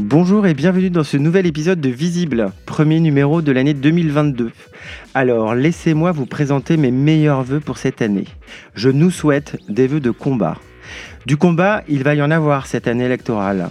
[0.00, 4.52] Bonjour et bienvenue dans ce nouvel épisode de Visible, premier numéro de l'année 2022.
[5.12, 8.26] Alors, laissez-moi vous présenter mes meilleurs vœux pour cette année.
[8.76, 10.56] Je nous souhaite des vœux de combat.
[11.26, 13.70] Du combat, il va y en avoir cette année électorale.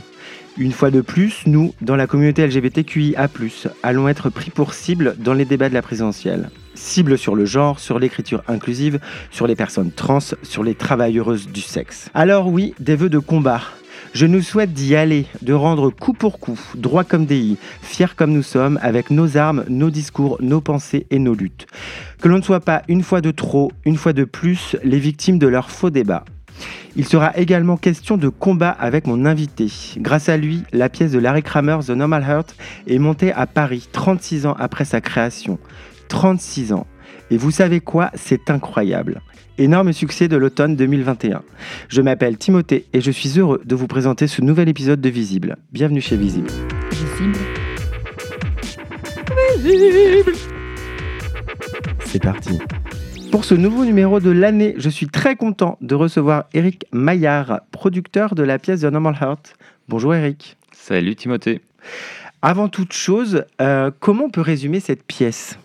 [0.57, 3.29] Une fois de plus, nous, dans la communauté LGBTQIA+,
[3.81, 6.49] allons être pris pour cible dans les débats de la présidentielle.
[6.75, 8.99] Cible sur le genre, sur l'écriture inclusive,
[9.31, 12.09] sur les personnes trans, sur les travailleuses du sexe.
[12.13, 13.61] Alors oui, des vœux de combat.
[14.17, 18.15] Je nous souhaite d'y aller, de rendre coup pour coup, droit comme des i, fiers
[18.15, 21.67] comme nous sommes, avec nos armes, nos discours, nos pensées et nos luttes.
[22.19, 25.37] Que l'on ne soit pas une fois de trop, une fois de plus, les victimes
[25.37, 26.25] de leurs faux débats.
[26.95, 29.71] Il sera également question de combat avec mon invité.
[29.97, 32.55] Grâce à lui, la pièce de Larry Kramer, The Normal Heart,
[32.87, 35.59] est montée à Paris 36 ans après sa création.
[36.07, 36.87] 36 ans.
[37.29, 38.09] Et vous savez quoi?
[38.15, 39.21] C'est incroyable.
[39.59, 41.41] Énorme succès de l'automne 2021.
[41.89, 45.57] Je m'appelle Timothée et je suis heureux de vous présenter ce nouvel épisode de Visible.
[45.71, 46.47] Bienvenue chez Visible.
[46.91, 47.39] Visible.
[49.57, 50.33] Visible.
[52.05, 52.59] C'est parti.
[53.31, 58.35] Pour ce nouveau numéro de l'année, je suis très content de recevoir Eric Maillard, producteur
[58.35, 59.55] de la pièce The Normal Heart.
[59.89, 60.55] Bonjour Eric.
[60.71, 61.61] Salut Timothée.
[62.43, 65.57] Avant toute chose, euh, comment on peut résumer cette pièce?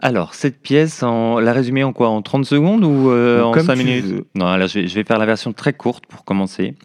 [0.00, 2.08] Alors, cette pièce, on la résumer en quoi?
[2.08, 4.24] En 30 secondes ou euh, en 5 minutes?
[4.36, 6.76] Non, alors je vais, faire la version très courte pour commencer.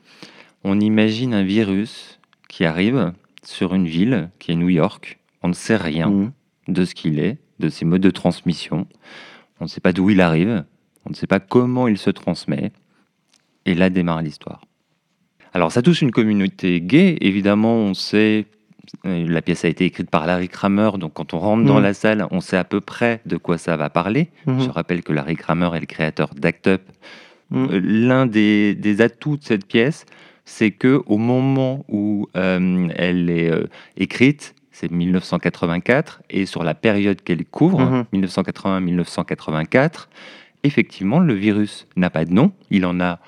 [0.64, 5.20] On imagine un virus qui arrive sur une ville qui est New York.
[5.44, 6.32] On ne sait rien mmh.
[6.70, 8.88] de ce qu'il est, de ses modes de transmission.
[9.60, 10.64] On ne sait pas d'où il arrive.
[11.06, 12.72] On ne sait pas comment il se transmet.
[13.66, 14.62] Et là démarre l'histoire.
[15.54, 17.18] Alors, ça touche une communauté gay.
[17.22, 18.48] Évidemment, on sait
[19.04, 21.84] la pièce a été écrite par Larry Kramer, donc quand on rentre dans mm.
[21.84, 24.30] la salle, on sait à peu près de quoi ça va parler.
[24.48, 24.66] Mm-hmm.
[24.66, 26.82] Je rappelle que Larry Kramer est le créateur d'Act Up.
[27.50, 27.68] Mm.
[27.72, 30.06] Euh, l'un des, atouts de cette pièce,
[30.46, 33.52] c'est que au moment où euh, elle est
[33.98, 39.90] écrite, c'est 1984, et sur la période qu'elle couvre, 1980-1984, mm-hmm.
[40.64, 43.20] effectivement, le virus n'a pas de nom, il en a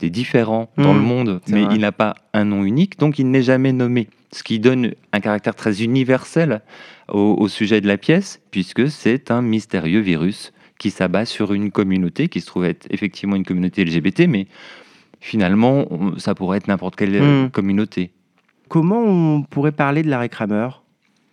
[0.00, 3.42] des différents dans le monde, mais il n'a pas un nom unique, donc il n'est
[3.42, 6.62] jamais nommé ce qui donne un caractère très universel
[7.08, 12.28] au, sujet de la pièce, puisque c'est un mystérieux virus qui s'abat sur une communauté
[12.28, 14.46] qui se trouve être effectivement une communauté LGBT, mais
[15.20, 15.86] finalement,
[16.16, 17.50] ça pourrait être n'importe quelle hmm.
[17.50, 18.12] communauté.
[18.68, 20.68] Comment on pourrait parler de Larry Kramer?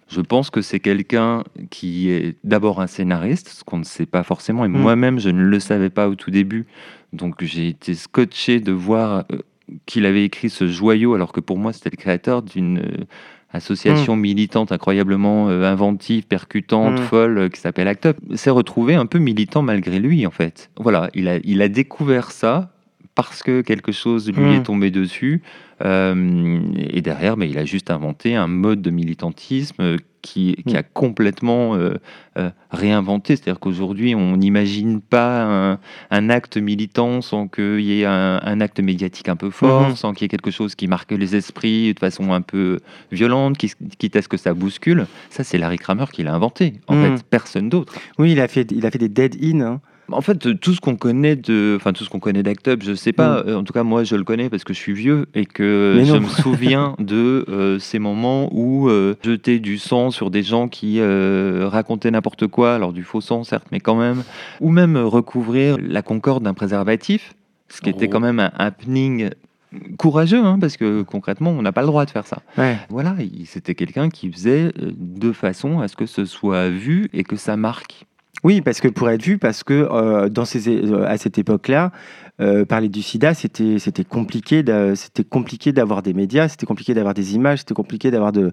[0.10, 4.24] Je pense que c'est quelqu'un qui est d'abord un scénariste, ce qu'on ne sait pas
[4.24, 4.78] forcément, et hmm.
[4.78, 6.66] moi-même je ne le savais pas au tout début,
[7.14, 9.38] donc j'ai été scotché de voir euh,
[9.86, 13.06] qu'il avait écrit ce joyau, alors que pour moi, c'était le créateur d'une euh,
[13.52, 14.22] association hmm.
[14.22, 17.04] militante incroyablement euh, inventive, percutante, hmm.
[17.04, 18.18] folle, euh, qui s'appelle Act Up.
[18.36, 20.70] S'est retrouvé un peu militant malgré lui, en fait.
[20.78, 22.72] Voilà, il a, il a découvert ça
[23.18, 24.64] parce que quelque chose lui est hmm.
[24.64, 25.42] tombé dessus.
[25.82, 31.96] et derrière, mais il a juste inventé un mode de militantisme qui, a complètement euh,
[32.38, 33.36] euh, réinventé.
[33.36, 35.78] C'est-à-dire qu'aujourd'hui, on n'imagine pas
[36.12, 39.96] un, acte militant sans qu'il y ait un, acte médiatique un peu fort, mhm.
[39.96, 42.80] sans qu'il y ait quelque chose qui marque les esprits de façon un peu
[43.12, 45.08] violente, quitte à ce que ça bouscule.
[45.30, 46.74] Ça, c'est Larry Kramer qui l'a inventé.
[46.88, 47.94] En fait, personne d'autre.
[48.18, 49.62] Oui, il a fait, il a fait des dead-in.
[49.62, 49.82] Hein.
[50.12, 52.94] En fait, tout ce qu'on connaît de, enfin tout ce qu'on connaît d'Act Up, je
[52.94, 53.44] sais pas.
[53.44, 53.48] Mm.
[53.48, 56.02] Euh, en tout cas, moi, je le connais parce que je suis vieux et que
[56.04, 60.68] je me souviens de euh, ces moments où euh, jeter du sang sur des gens
[60.68, 64.24] qui racontaient n'importe quoi, alors du faux sang certes, mais quand même,
[64.62, 67.34] ou même recouvrir la concorde d'un préservatif,
[67.70, 69.30] ce qui était quand même un happening
[69.98, 72.42] courageux, hein, parce que concrètement, on n'a pas le droit de faire ça.
[72.90, 77.36] Voilà, c'était quelqu'un qui faisait de façon à ce que ce soit vu et que
[77.36, 78.06] ça marque.
[78.44, 81.92] Oui, parce que pour être vu, parce que euh, dans ces, euh, à cette époque-là,
[82.40, 84.64] euh, parler du sida, c'était compliqué,
[84.96, 88.52] c'était compliqué d'avoir des médias, c'était compliqué d'avoir des images, c'était compliqué d'avoir de,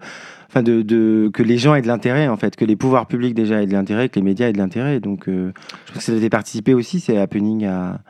[0.48, 3.34] enfin de, de, que les gens aient de l'intérêt en fait, que les pouvoirs publics
[3.34, 5.00] déjà aient de l'intérêt, que les médias aient de l'intérêt.
[5.00, 5.52] Donc, je
[5.88, 8.00] pense que ça devait participer aussi, c'est happening à,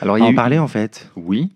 [0.00, 1.12] Alors, en parler en fait.
[1.14, 1.52] Oui.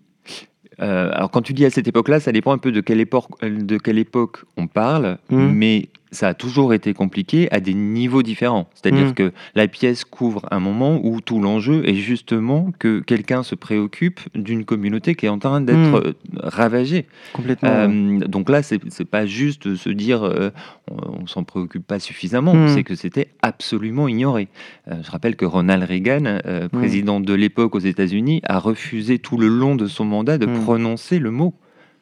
[0.79, 3.77] alors quand tu dis à cette époque-là, ça dépend un peu de quelle époque, de
[3.77, 5.47] quelle époque on parle, mmh.
[5.47, 8.67] mais ça a toujours été compliqué à des niveaux différents.
[8.73, 9.13] C'est-à-dire mm.
[9.13, 14.19] que la pièce couvre un moment où tout l'enjeu est justement que quelqu'un se préoccupe
[14.35, 15.95] d'une communauté qui est en train d'être mm.
[15.95, 17.07] euh, ravagée.
[17.31, 17.69] Complètement.
[17.69, 20.49] Euh, donc là, c'est pas juste se dire euh,
[20.89, 22.67] on, s'en préoccupe pas suffisamment, mm.
[22.69, 24.49] c'est que c'était absolument ignoré.
[24.87, 26.39] je rappelle que Ronald Reagan,
[26.71, 31.19] président de l'époque aux États-Unis, a refusé tout le long de son mandat de prononcer
[31.19, 31.53] le mot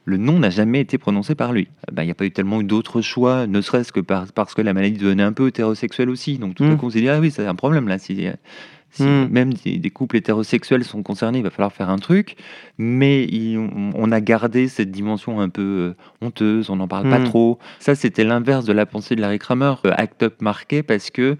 [0.09, 1.69] le nom n'a jamais été prononcé par lui.
[1.91, 4.73] Ben, il n'y a pas eu tellement d'autres choix, ne serait-ce que parce que la
[4.73, 6.37] maladie devenait un peu hétérosexuelle aussi.
[6.37, 6.77] Donc tout à hmm.
[6.77, 7.99] coup, on s'est dit, ah oui, c'est un problème là.
[7.99, 8.27] Si,
[8.91, 9.27] Si hmm.
[9.29, 12.35] même des, couples hétérosexuels sont concernés, il va falloir faire un truc.
[12.79, 13.27] Mais
[13.95, 17.25] on, a gardé cette dimension un peu euh, honteuse, on n'en parle pas hmm.
[17.25, 17.59] trop.
[17.79, 19.75] Ça, c'était l'inverse de la pensée de Larry Kramer.
[19.85, 21.37] Euh, Act Up marqué parce que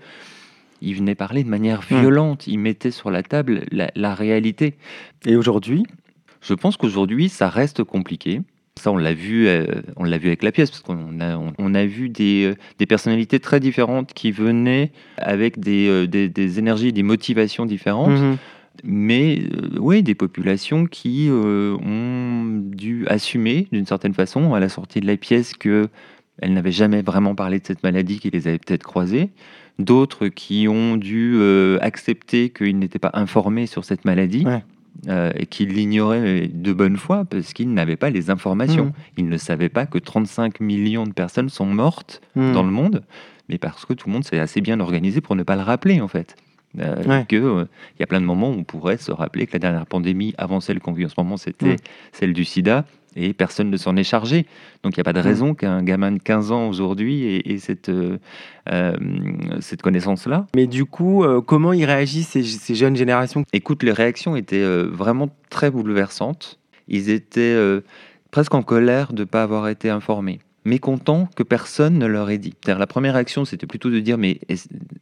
[0.82, 2.00] il venait parler de manière hmm.
[2.00, 2.46] violente.
[2.46, 4.76] Il mettait sur la table la réalité.
[5.26, 5.86] Et aujourd'hui?
[6.42, 8.42] Je pense qu'aujourd'hui, ça reste compliqué.
[8.78, 9.66] Ça, on l'a vu, euh,
[9.98, 12.86] on l'a vu avec la pièce, parce qu'on a, on, a vu des, euh, des,
[12.86, 18.18] personnalités très différentes qui venaient avec des, euh, des, énergies, des motivations différentes.
[18.18, 18.38] Mhm.
[18.86, 19.42] Mais
[19.78, 25.18] oui, des populations qui ont dû assumer d'une certaine façon à la sortie de la
[25.18, 25.90] pièce que
[26.42, 29.32] elles n'avaient jamais vraiment parlé de cette maladie qui les avait peut-être croisées.
[29.80, 31.38] D'autres qui ont dû
[31.82, 34.46] accepter qu'ils n'étaient pas informés sur cette maladie.
[35.08, 38.88] Euh, et qu'il l'ignorait de bonne foi parce qu'il n'avait pas les informations.
[38.88, 38.94] Mmh.
[39.18, 42.52] Il ne savait pas que 35 millions de personnes sont mortes mmh.
[42.52, 43.04] dans le monde,
[43.48, 46.02] mais parce que tout le monde s'est assez bien organisé pour ne pas le rappeler
[46.02, 46.36] en fait.
[46.80, 47.66] Euh, que euh,
[47.96, 50.36] il y a plein de moments où on pourrait se rappeler que la dernière pandémie
[50.38, 51.78] avant celle qu'on vit en ce moment, c'était mmh.
[52.12, 52.86] celle du sida
[53.16, 54.46] et personne ne s'en est chargé.
[54.84, 57.92] Donc il n'y a pas de raison qu'un gamin de 15 ans aujourd'hui ait, cette,
[59.60, 60.48] cette connaissance-là.
[60.56, 63.44] Mais du coup, comment ils réagissent ces, ces, jeunes générations?
[63.54, 66.60] Écoute, les réactions étaient vraiment très bouleversantes.
[66.88, 67.58] Ils étaient
[68.32, 72.38] presque en colère de ne pas avoir été informés mécontents que personne ne leur ait
[72.38, 72.54] dit.
[72.66, 74.40] La première réaction, c'était plutôt de dire, mais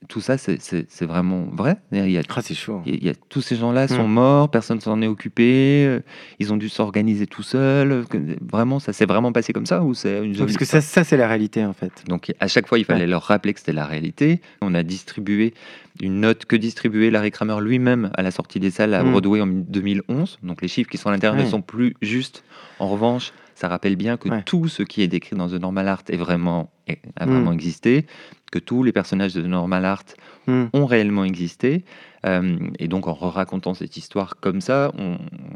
[0.07, 1.77] tout ça, c'est vraiment vrai?
[1.91, 2.81] Il y a, ah, c'est chaud.
[2.85, 4.11] Il y a, tous ces gens-là sont hmm.
[4.11, 5.99] morts, personne s'en est occupé, euh,
[6.39, 8.05] ils ont dû s'organiser tout seuls.
[8.41, 11.17] Vraiment, ça s'est vraiment passé comme ça ou c'est une Parce que ça, ça c'est
[11.17, 12.03] la réalité, en fait.
[12.07, 14.41] Donc, à chaque fois, il fallait leur rappeler que c'était la réalité.
[14.61, 15.53] On a distribué
[15.99, 19.11] une note que distribuait Larry Kramer lui-même à la sortie des salles à hmm.
[19.11, 20.39] Broadway en 2011.
[20.43, 22.43] Donc, les chiffres qui sont à l'intérieur ne sont plus justes.
[22.79, 26.03] En revanche, ça rappelle bien que tout ce qui est décrit dans The Normal Art
[26.09, 26.69] est vraiment,
[27.15, 27.29] a hmm.
[27.29, 28.05] vraiment existé,
[28.51, 30.03] que tous les personnages de The Normal Art
[30.45, 30.65] hmm.
[30.73, 31.83] ont réellement existé.
[32.27, 34.91] Euh, et donc, en racontant cette histoire comme ça,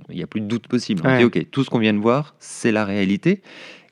[0.09, 1.03] il n'y a plus de doute possible.
[1.05, 3.43] On dit, OK, tout ce qu'on vient de voir, c'est la réalité.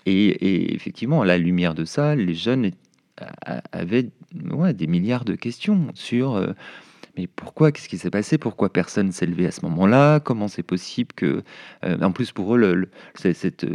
[0.07, 2.71] Et, effectivement, à la lumière de ça, les jeunes
[3.71, 4.09] avaient
[4.51, 6.35] ouais, des milliards de questions sur...
[6.35, 6.53] Euh,
[7.15, 10.63] mais pourquoi Qu'est-ce qui s'est passé Pourquoi personne s'est levé à ce moment-là Comment c'est
[10.63, 11.43] possible que...
[11.83, 13.67] Euh, en plus, pour eux, le, cette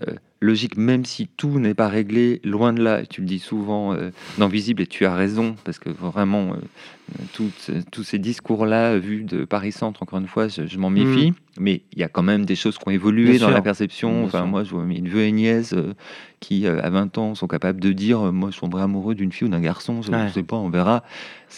[0.00, 3.94] euh, logique, même si tout n'est pas réglé, loin de là, tu le dis souvent
[3.94, 6.56] euh, dans Visible, et tu as raison, parce que vraiment, euh,
[7.32, 11.34] tous ces discours-là, vus de Paris-Centre, encore une fois, je, m'en méfie, mm.
[11.58, 14.24] mais il y a quand même des choses qui ont évolué dans la perception.
[14.24, 15.74] enfin, moi, je vois une veuve et une nièce
[16.40, 19.50] qui, à 20 ans, sont capables de dire Moi, je suis amoureux d'une fille ou
[19.50, 21.02] d'un garçon, je ne sais pas, on verra.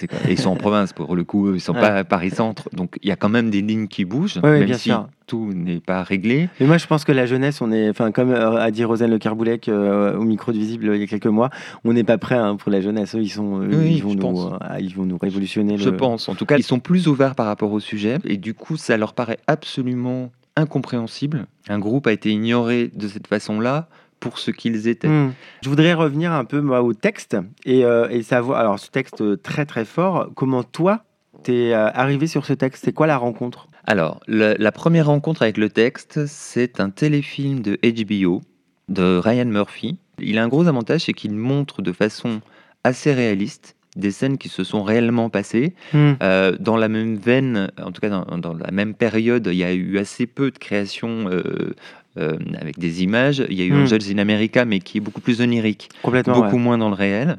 [0.02, 2.98] Et ils sont en province, pour le coup, ils ne sont pas à Paris-Centre, donc
[3.02, 4.90] il y a quand même des lignes qui bougent, même si
[5.26, 6.48] tout n'est pas réglé.
[6.60, 9.18] Mais moi, je pense que la jeunesse, on est, enfin, comme a dit Rosane Le
[9.18, 11.48] Carboulec euh, au micro de Visible il y a quelques mois,
[11.84, 13.16] on n'est pas prêt hein, pour la jeunesse.
[13.18, 15.43] ils, sont, ils, vont nous, euh, ils vont nous révolutionner.
[15.46, 16.28] Je pense.
[16.28, 18.18] En tout cas, ils sont plus ouverts par rapport au sujet.
[18.24, 21.46] Et du coup, ça leur paraît absolument incompréhensible.
[21.68, 23.88] Un groupe a été ignoré de cette façon-là
[24.20, 25.08] pour ce qu'ils étaient.
[25.08, 25.32] Hmm.
[25.62, 29.42] Je voudrais revenir un peu moi, au texte et, euh, et, savoir, alors ce texte
[29.42, 31.04] très très fort, comment toi,
[31.42, 32.84] t'es arrivé sur ce texte?
[32.84, 33.68] C'est quoi la rencontre?
[33.86, 38.40] Alors, la première rencontre avec le texte, c'est un téléfilm de HBO
[38.88, 39.98] de Ryan Murphy.
[40.18, 42.40] Il a un gros avantage, c'est qu'il montre de façon
[42.82, 45.74] assez réaliste des scènes qui se sont réellement passées.
[45.92, 46.12] Hmm.
[46.22, 49.72] Euh, dans la même veine, en tout cas dans, la même période, il y a
[49.72, 51.74] eu assez peu de créations euh,
[52.18, 53.44] euh, avec des images.
[53.48, 53.82] Il y a eu hmm.
[53.82, 57.38] Angels in America, mais qui est beaucoup plus onirique, beaucoup moins dans le réel.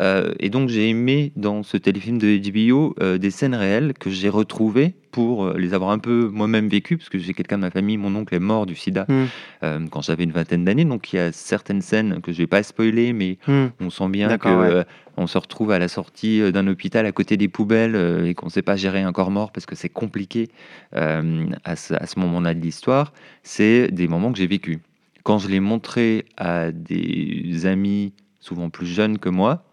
[0.00, 4.10] Euh, et donc j'ai aimé dans ce téléfilm de HBO euh, des scènes réelles que
[4.10, 7.62] j'ai retrouvées pour euh, les avoir un peu moi-même vécues, parce que j'ai quelqu'un de
[7.62, 9.88] ma famille, mon oncle est mort du sida mm.
[9.90, 12.62] quand j'avais une vingtaine d'années, donc il y a certaines scènes que je vais pas
[12.62, 13.66] spoiler, mais mm.
[13.80, 14.84] on sent bien que
[15.20, 18.52] on se retrouve à la sortie d'un hôpital à côté des poubelles et qu'on ne
[18.52, 20.48] sait pas gérer un corps mort parce que c'est compliqué
[20.92, 23.12] à ce, à ce moment-là de l'histoire.
[23.42, 24.78] C'est des moments que j'ai vécus.
[25.24, 29.64] Quand je l'ai montré à des amis souvent plus jeunes que moi,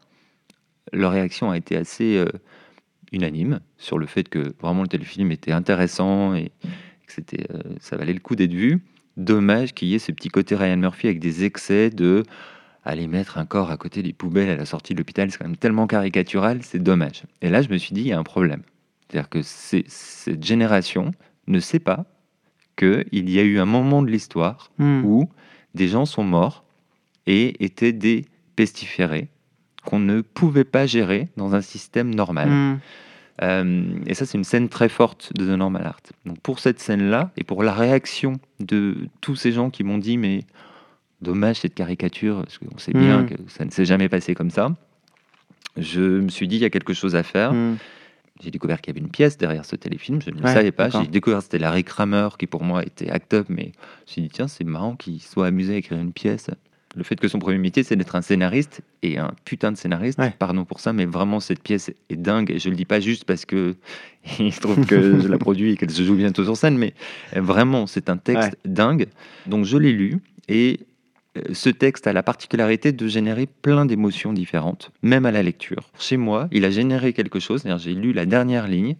[0.95, 2.27] leur réaction a été assez euh,
[3.11, 6.51] unanime sur le fait que vraiment le téléfilm était intéressant et
[7.05, 8.83] que c'était, euh, ça valait le coup d'être vu.
[9.17, 12.23] Dommage qu'il y ait ce petit côté Ryan Murphy avec des excès de
[12.83, 15.45] aller mettre un corps à côté des poubelles à la sortie de l'hôpital, c'est quand
[15.45, 17.23] même tellement caricatural, c'est dommage.
[17.41, 18.61] Et là, je me suis dit, il y a un problème.
[19.07, 21.11] C'est-à-dire que cette génération
[21.47, 22.05] ne sait pas
[22.77, 25.03] qu'il y a eu un moment de l'histoire hmm.
[25.03, 25.29] où
[25.73, 26.63] des gens sont morts
[27.25, 28.25] et étaient des
[28.55, 29.29] pestiférés
[29.85, 32.49] qu'on ne pouvait pas gérer dans un système normal.
[32.49, 32.79] Hmm.
[33.41, 36.01] Euh, et ça, c'est une scène très forte de The Normal Art.
[36.25, 40.17] Donc pour cette scène-là, et pour la réaction de tous ces gens qui m'ont dit,
[40.17, 40.45] mais
[41.21, 43.29] dommage cette caricature, parce qu'on sait bien hmm.
[43.29, 44.73] que ça ne s'est jamais passé comme ça,
[45.77, 47.53] je me suis dit, il y a quelque chose à faire.
[47.53, 47.75] Hmm.
[48.41, 50.89] j'ai découvert qu'il y avait une pièce derrière ce téléfilm, je ne le savais pas.
[50.89, 54.21] J'ai découvert que c'était Larry Kramer qui pour moi était act-up, mais je me suis
[54.21, 56.49] dit, tiens, c'est marrant qu'il soit amusé à écrire une pièce.
[56.95, 60.19] Le fait que son premier métier, c'est d'être un scénariste, et un putain de scénariste,
[60.39, 63.25] pardon pour ça, mais vraiment, cette pièce est dingue, et je le dis pas juste
[63.25, 63.75] parce que
[64.39, 66.93] il se trouve que je la produis et qu'elle se joue bientôt sur scène, mais
[67.33, 69.07] vraiment, c'est un texte dingue.
[69.45, 70.79] Donc je l'ai lu, et
[71.37, 75.89] euh, ce texte a la particularité de générer plein d'émotions différentes, même à la lecture.
[75.99, 78.95] Chez moi, il a généré quelque chose, j'ai lu la dernière ligne,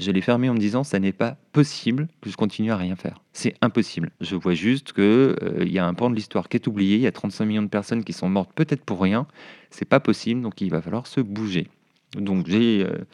[0.00, 2.96] je l'ai fermé en me disant ça n'est pas possible que je continue à rien
[2.96, 3.22] faire.
[3.32, 4.10] C'est impossible.
[4.20, 6.96] Je vois juste que euh, il y a un pan de l'histoire qui est oublié,
[6.96, 9.26] il y a 35 millions de personnes qui sont mortes peut-être pour rien,
[9.70, 11.68] c'est pas possible, donc il va falloir se bouger.
[12.16, 13.04] Donc j'ai euh,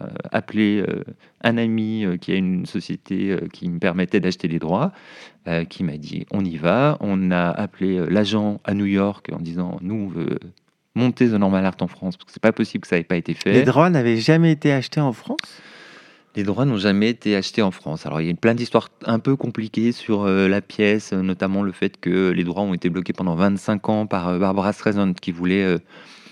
[0.00, 1.02] euh, appelé euh,
[1.42, 4.92] un ami euh, qui a une société qui me permettait d'acheter les droits,
[5.70, 6.98] qui m'a dit on y va.
[7.00, 10.38] On a appelé l'agent à New York en disant nous on veut
[10.94, 13.16] monter The Normal Art en France parce que c'est pas possible que ça n'ait pas
[13.16, 13.52] été fait.
[13.52, 15.62] Les droits n'avaient jamais été achetés en France?
[16.38, 18.06] Les droits n'ont jamais été achetés en France.
[18.06, 21.98] Alors il y a plein d'histoires un peu compliquées sur la pièce, notamment le fait
[22.00, 25.78] que les droits ont été bloqués pendant 25 ans par Barbara Streisand qui voulait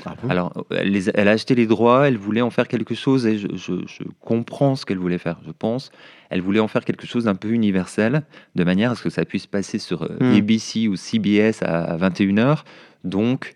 [0.06, 4.04] ah Alors, elle, a acheté les droits, elle voulait en faire quelque chose, et je,
[4.20, 5.90] comprends ce qu'elle voulait faire, je pense.
[6.30, 8.22] Elle voulait en faire quelque chose d'un peu universel,
[8.54, 10.36] de manière à ce que ça puisse passer sur euh, hmm.
[10.36, 12.58] ABC ou CBS à 21h.
[13.04, 13.54] Donc,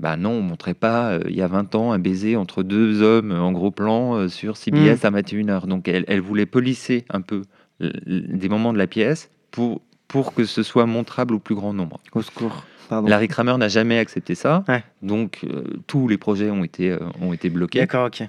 [0.00, 3.02] bah non, on montrait pas, euh, il y a 20 ans, un baiser entre deux
[3.02, 5.06] hommes en gros plan euh, sur CBS hmm.
[5.06, 5.66] à 21h.
[5.66, 7.42] Donc, elle, elle, voulait polisser un peu
[7.80, 12.00] des moments de la pièce pour, pour que ce soit montrable au plus grand nombre.
[12.12, 12.64] Au secours.
[12.90, 14.64] Larry Kramer n'a jamais accepté ça.
[15.00, 17.78] Donc, euh, tous les projets ont été, ont été bloqués.
[17.78, 18.28] D'accord, ok.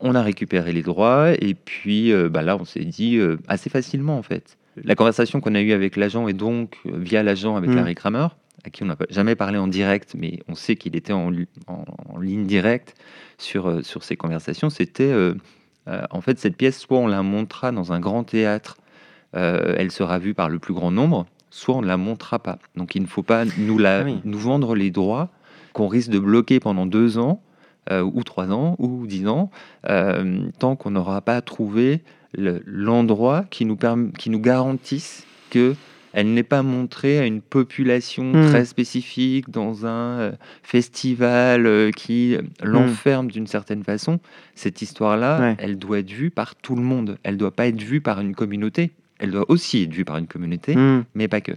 [0.00, 4.22] On a récupéré les droits et puis bah là, on s'est dit assez facilement en
[4.22, 4.58] fait.
[4.82, 7.76] La conversation qu'on a eue avec l'agent et donc via l'agent avec mm.
[7.76, 8.26] Larry Kramer,
[8.64, 11.32] à qui on n'a jamais parlé en direct, mais on sait qu'il était en,
[11.66, 12.94] en, ligne directe
[13.38, 15.12] sur, sur ces conversations, c'était
[15.86, 18.76] en fait cette pièce, soit on la montrera dans un grand théâtre,
[19.32, 22.58] elle sera vue par le plus grand nombre, soit on ne la montrera pas.
[22.76, 25.30] Donc il ne faut pas nous, la, ah nous vendre les droits
[25.72, 27.40] qu'on risque de bloquer pendant deux ans,
[27.90, 29.50] euh, ou trois ans, ou dix ans,
[29.88, 32.02] euh, tant qu'on n'aura pas trouvé
[32.34, 33.76] l'endroit qui, nous
[34.18, 35.74] qui nous garantisse que
[36.12, 38.48] elle n'est pas montrée à une population hmm.
[38.48, 42.66] très spécifique dans un euh, festival qui hmm.
[42.66, 44.20] l'enferme d'une certaine façon.
[44.54, 47.18] Cette histoire-là, elle doit être vue par tout le monde.
[47.22, 48.92] Elle ne doit pas être vue par une communauté
[49.22, 51.04] elle doit aussi être vue par une communauté, hmm.
[51.14, 51.52] mais pas que.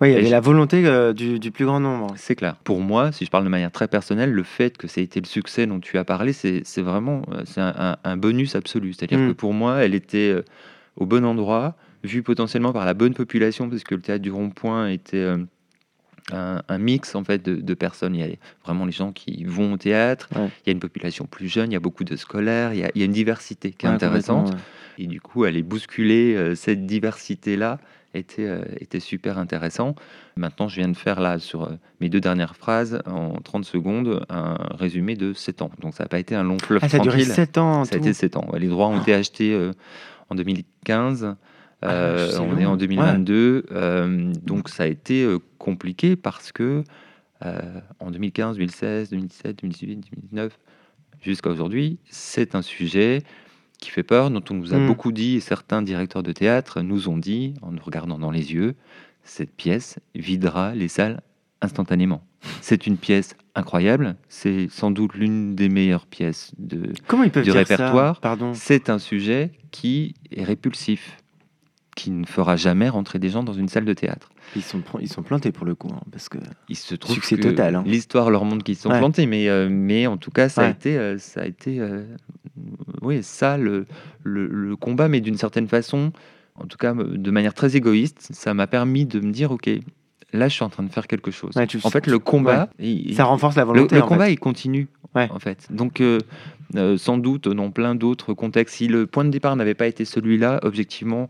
[0.00, 2.08] Oui, il y avait la volonté euh, du, plus grand nombre.
[2.16, 2.56] C'est clair.
[2.64, 5.20] Pour moi, si je parle de manière très personnelle, le fait que ça ait été
[5.20, 8.92] le succès dont tu as parlé, c'est vraiment euh, c'est un, bonus absolu.
[8.92, 9.28] C'est-à-dire hmm.
[9.28, 10.44] que pour moi, elle était euh,
[10.96, 14.88] au bon endroit, vue potentiellement par la bonne population, parce que le théâtre du Rond-Point
[14.88, 15.34] était
[16.32, 18.14] un, mix en fait de, personnes.
[18.14, 21.26] Il y a vraiment les gens qui vont au théâtre, il y a une population
[21.26, 23.12] plus jeune, il y a beaucoup de scolaires, il y a, il y a une
[23.12, 24.54] diversité qui est intéressante.
[24.98, 27.78] Et du coup, aller bousculer euh, cette diversité-là
[28.14, 29.94] était, euh, était super intéressant.
[30.36, 34.24] Maintenant, je viens de faire là, sur euh, mes deux dernières phrases, en 30 secondes,
[34.28, 35.70] un résumé de 7 ans.
[35.80, 37.94] Donc ça n'a pas été un long fleuve ah, ça a duré 7 ans Ça
[37.94, 38.48] a été 7 ans.
[38.58, 39.70] Les droits ont été achetés
[40.28, 41.36] en 2015.
[41.82, 44.32] Ah, on est en 2022.
[44.42, 45.26] donc ça a été
[45.58, 46.84] compliqué parce que
[47.98, 50.58] en 2015, 2016, 2017, 2018, 2019,
[51.22, 53.22] jusqu'à aujourd'hui, c'est un sujet
[53.82, 54.86] qui fait peur, dont on nous a hmm.
[54.86, 58.52] beaucoup dit, et certains directeurs de théâtre nous ont dit, en nous regardant dans les
[58.52, 58.74] yeux,
[59.24, 61.20] cette pièce videra les salles
[61.60, 62.24] instantanément.
[62.60, 67.44] C'est une pièce incroyable, c'est sans doute l'une des meilleures pièces de, Comment ils peuvent
[67.44, 68.20] du répertoire.
[68.54, 71.18] C'est un sujet qui est répulsif,
[71.94, 74.30] qui ne fera jamais rentrer des gens dans une salle de théâtre.
[74.56, 77.36] Ils sont, ils sont plantés pour le coup, hein, parce que il se trouve succès
[77.36, 77.76] total.
[77.76, 77.84] Hein.
[77.86, 80.96] L'histoire leur montre qu'ils sont plantés, mais, euh, mais en tout cas, ça a été,
[80.96, 82.04] euh, ça a été euh,
[83.02, 83.86] oui, ça, le,
[84.22, 86.12] le, combat, mais d'une certaine façon,
[86.54, 89.70] en tout cas de manière très égoïste, ça m'a permis de me dire, ok,
[90.32, 91.54] là, je suis en train de faire quelque chose.
[91.56, 92.70] en fait, le combat,
[93.14, 93.96] ça renforce la volonté.
[93.96, 95.68] Le, combat, il continue, en fait.
[95.70, 96.02] Donc,
[96.96, 100.60] sans doute, dans plein d'autres contextes, si le point de départ n'avait pas été celui-là,
[100.62, 101.28] objectivement,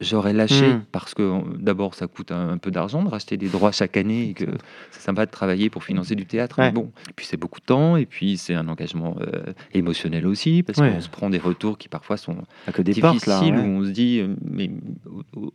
[0.00, 0.84] j'aurais lâché hmm.
[0.90, 4.34] parce que d'abord ça coûte un, peu d'argent de racheter des droits chaque année et
[4.34, 4.46] que
[4.90, 7.66] c'est sympa de travailler pour financer du théâtre mais bon et puis c'est beaucoup de
[7.66, 11.78] temps et puis c'est un engagement euh, émotionnel aussi parce qu'on se prend des retours
[11.78, 12.38] qui parfois sont
[12.72, 14.70] que des difficiles où on se dit euh, mais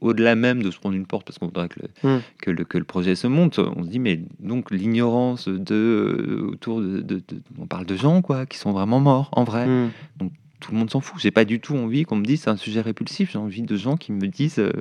[0.02, 2.22] au-delà même de se prendre une porte parce qu'on voudrait que le, hmm.
[2.42, 6.52] que le, que le projet se monte on se dit mais donc l'ignorance de euh,
[6.52, 7.22] autour de,
[7.60, 9.90] on parle de gens quoi qui sont vraiment morts en vrai hmm.
[10.18, 11.20] donc tout le monde s'en fout.
[11.20, 13.32] J'ai pas du tout envie qu'on me dise c'est un sujet répulsif.
[13.32, 14.72] J'ai envie de gens qui me disent euh,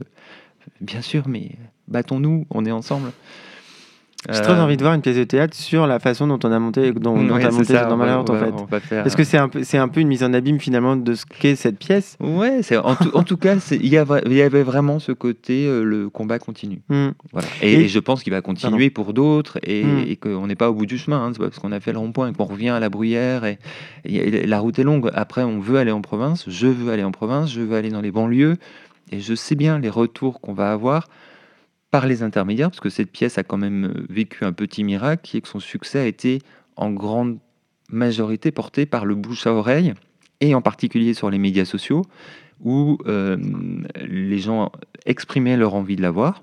[0.81, 1.53] bien sûr, mais
[1.89, 3.13] battons-nous, on est ensemble.
[4.31, 6.59] J'ai très envie de voir une pièce de théâtre sur la façon dont on a
[6.59, 8.95] monté, dont, dont as monté dans Malheur, en fait.
[9.05, 11.27] Est-ce que c'est un, peu, c'est un peu une mise en abîme finalement de ce
[11.27, 15.13] qu'est cette pièce Ouais, c'est, en, tout, en tout cas, il y, avait vraiment ce
[15.13, 16.81] côté, euh, le combat continue.
[16.89, 17.49] Voilà.
[17.61, 20.05] Et, je pense qu'il va continuer pour d'autres et, hmm.
[20.09, 21.23] et qu'on n'est pas au bout du chemin.
[21.23, 21.31] Hein.
[21.33, 23.59] c'est pas parce qu'on a fait le rond-point et qu'on revient à la bruyère et,
[24.05, 25.11] la route est longue.
[25.15, 28.01] Après, on veut aller en province, je veux aller en province, je veux aller dans
[28.01, 28.57] les banlieues
[29.13, 31.09] et je sais bien les retours qu'on va avoir
[31.95, 35.23] par les intermédiaires, parce que cette pièce a quand même euh, vécu un petit miracle,
[35.23, 36.41] qui est que son succès a été
[36.75, 37.39] en grande
[37.89, 39.95] majorité porté par le bouche à oreille,
[40.41, 42.05] et en particulier sur les médias sociaux,
[42.65, 43.37] où euh,
[44.01, 44.73] les gens
[45.07, 46.43] exprimaient leur envie de la voir,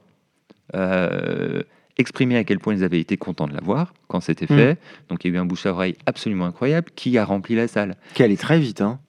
[0.74, 1.64] euh,
[1.98, 4.58] exprimaient à quel point ils avaient été contents de la voir quand c'était mmh.
[4.58, 4.80] fait.
[5.10, 7.68] Donc il y a eu un bouche à oreille absolument incroyable qui a rempli la
[7.68, 7.98] salle.
[8.14, 9.02] Qui allait très vite, hein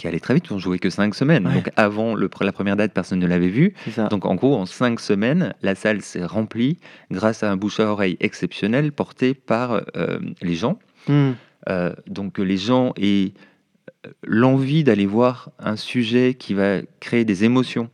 [0.00, 0.50] qui allait très vite.
[0.50, 1.44] On jouait que cinq semaines.
[1.44, 3.74] Donc avant le, la première date, personne ne l'avait vu.
[4.10, 6.78] Donc en gros, en cinq semaines, la salle s'est remplie
[7.10, 10.78] grâce à un bouche à oreille exceptionnel porté par euh, les gens.
[11.06, 11.32] Hmm.
[11.68, 13.34] Euh, donc les gens et
[14.06, 17.90] euh, l'envie d'aller voir un sujet qui va créer des émotions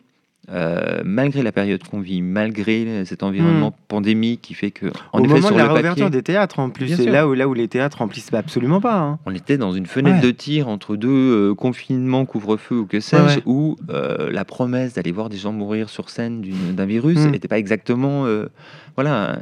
[0.48, 3.86] euh, malgré la période qu'on vit, malgré cet environnement hmm.
[3.88, 6.70] pandémique qui fait que, en Au effet, moment sur de la réouverture des théâtres, en
[6.70, 8.96] plus, c'est là où, là où les théâtres remplissent absolument pas.
[8.96, 9.18] Hein.
[9.26, 13.40] On était dans une fenêtre de tir entre deux euh, confinements, couvre-feu ou que sais-je,
[13.44, 17.48] où euh, la promesse d'aller voir des gens mourir sur scène d'un virus n'était hmm.
[17.48, 18.26] pas exactement,
[18.94, 19.38] voilà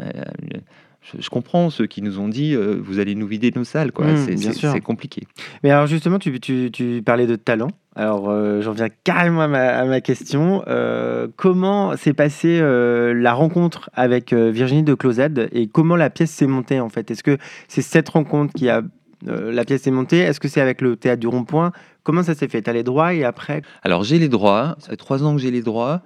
[1.18, 3.92] je, comprends ceux qui nous ont dit vous allez nous vider nos salles.
[3.92, 4.06] quoi.
[4.06, 5.26] Mmh, c'est compliqué.
[5.62, 7.68] Mais alors justement, tu, tu, tu parlais de talent.
[7.96, 9.48] Alors euh, j'en viens carrément à
[9.84, 10.62] ma, question.
[10.66, 16.46] Euh, comment s'est passée la rencontre avec Virginie de Closade et comment la pièce s'est
[16.46, 17.10] montée en fait?
[17.10, 18.82] Est-ce que c'est cette rencontre qui a
[19.26, 20.18] la pièce s'est montée?
[20.18, 21.72] Est-ce que c'est avec le théâtre du Rond-Point?
[22.02, 22.60] Comment ça s'est fait?
[22.60, 23.62] Tu as les droits et après?
[23.82, 24.90] Alors j'ai les droits, ça.
[24.90, 26.02] Fait trois ans que j'ai les droits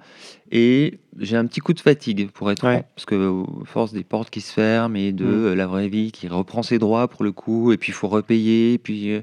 [0.51, 4.29] et j'ai un petit coup de fatigue pour être franc, parce que force des portes
[4.29, 5.53] qui se ferment et de mm.
[5.53, 8.77] la vraie vie qui reprend ses droits pour le coup, et puis il faut repayer,
[8.77, 9.21] puis euh,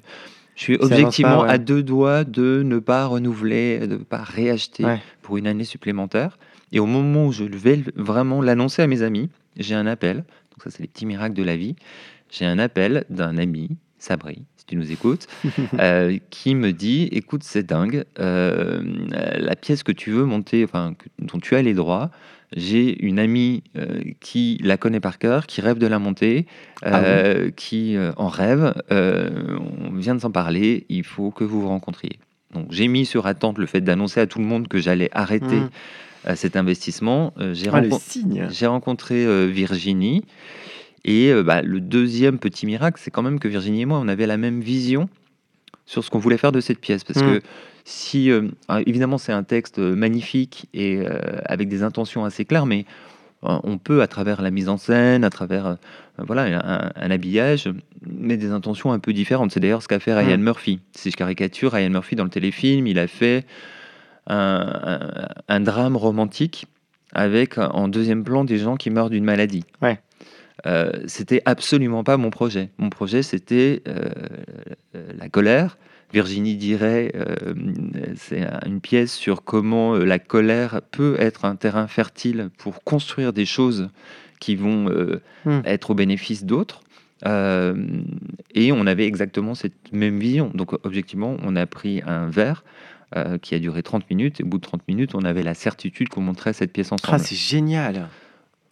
[0.57, 4.85] je suis objectivement à deux doigts de ne pas renouveler, de ne pas réacheter
[5.23, 6.39] pour une année supplémentaire.
[6.73, 10.65] Et au moment où je vais vraiment l'annoncer à mes amis, j'ai un appel, donc
[10.65, 11.77] ça c'est les petits miracles de la vie,
[12.31, 15.27] j'ai un appel d'un ami, Sabri, tu nous écoutes,
[15.79, 18.83] euh, qui me dit écoute, c'est dingue, euh,
[19.39, 22.11] la pièce que tu veux monter, enfin, dont tu as les droits,
[22.55, 26.47] j'ai une amie euh, qui la connaît par cœur, qui rêve de la monter,
[26.83, 27.01] ah
[27.57, 28.75] qui en rêve.
[28.91, 30.87] on vient de s'en parler.
[30.89, 32.19] Il faut que vous vous rencontriez.
[32.55, 35.57] Donc j'ai mis sur attente le fait d'annoncer à tout le monde que j'allais arrêter
[35.57, 36.35] mmh.
[36.37, 37.35] cet investissement.
[37.53, 40.23] j'ai ah, rencontré Virginie.
[41.07, 44.09] Et euh, bah, le deuxième petit miracle, c'est quand même que Virginie et moi, on
[44.09, 45.09] avait la même vision
[45.87, 47.05] sur ce qu'on voulait faire de cette pièce.
[47.05, 47.39] Parce mm.
[47.39, 47.43] que
[47.89, 51.05] si, euh, ah, évidemment, c'est un texte euh, magnifique et
[51.45, 52.85] avec des intentions assez claires, mais
[53.43, 55.77] on peut, à travers la mise en scène, à travers
[56.19, 57.71] voilà, un, habillage,
[58.05, 59.53] mettre des intentions un peu différentes.
[59.53, 60.19] C'est d'ailleurs ce qu'a fait mm.
[60.19, 60.81] Ryan Murphy.
[60.93, 63.45] Si je caricature, Ryan Murphy, dans le téléfilm, il a fait
[64.27, 66.67] un, un drame romantique
[67.13, 69.63] avec en deuxième plan des gens qui meurent d'une maladie.
[69.81, 70.01] Ouais.
[70.67, 72.71] Euh, c'était absolument pas mon projet.
[72.79, 74.09] Mon projet, c'était euh,
[74.95, 75.79] la colère.
[76.13, 77.55] Virginie dirait, euh,
[78.17, 83.45] c'est une pièce sur comment la colère peut être un terrain fertile pour construire des
[83.45, 83.89] choses
[84.41, 84.89] qui vont
[85.45, 85.61] hmm.
[85.65, 86.83] être au bénéfice d'autres.
[87.25, 90.51] et on avait exactement cette même vision.
[90.55, 92.65] Donc, objectivement, on a pris un verre
[93.43, 94.41] qui a duré 30 minutes.
[94.41, 97.15] Et au bout de 30 minutes, on avait la certitude qu'on montrait cette pièce ensemble.
[97.15, 98.09] Ah, c'est génial!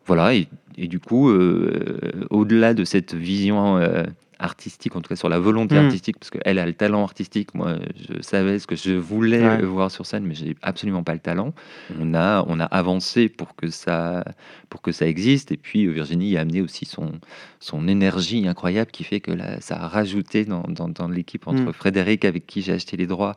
[0.07, 4.05] Voilà, et, du coup, euh, au-delà de cette vision euh,
[4.38, 5.87] artistique, en tout cas sur la volonté hmm.
[5.87, 9.90] artistique, parce qu'elle a le talent artistique, moi je savais ce que je voulais voir
[9.90, 11.55] sur scène, mais j'ai absolument pas le talent.
[12.01, 14.25] On a, on a avancé pour que, ça,
[14.70, 17.12] pour que ça existe, et puis Virginie a amené aussi son,
[17.61, 21.73] son énergie incroyable qui fait que ça a rajouté dans, dans, l'équipe entre hmm.
[21.73, 23.37] Frédéric, avec qui j'ai acheté les droits,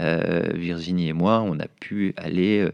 [0.00, 2.72] euh, Virginie et moi, on a pu aller euh,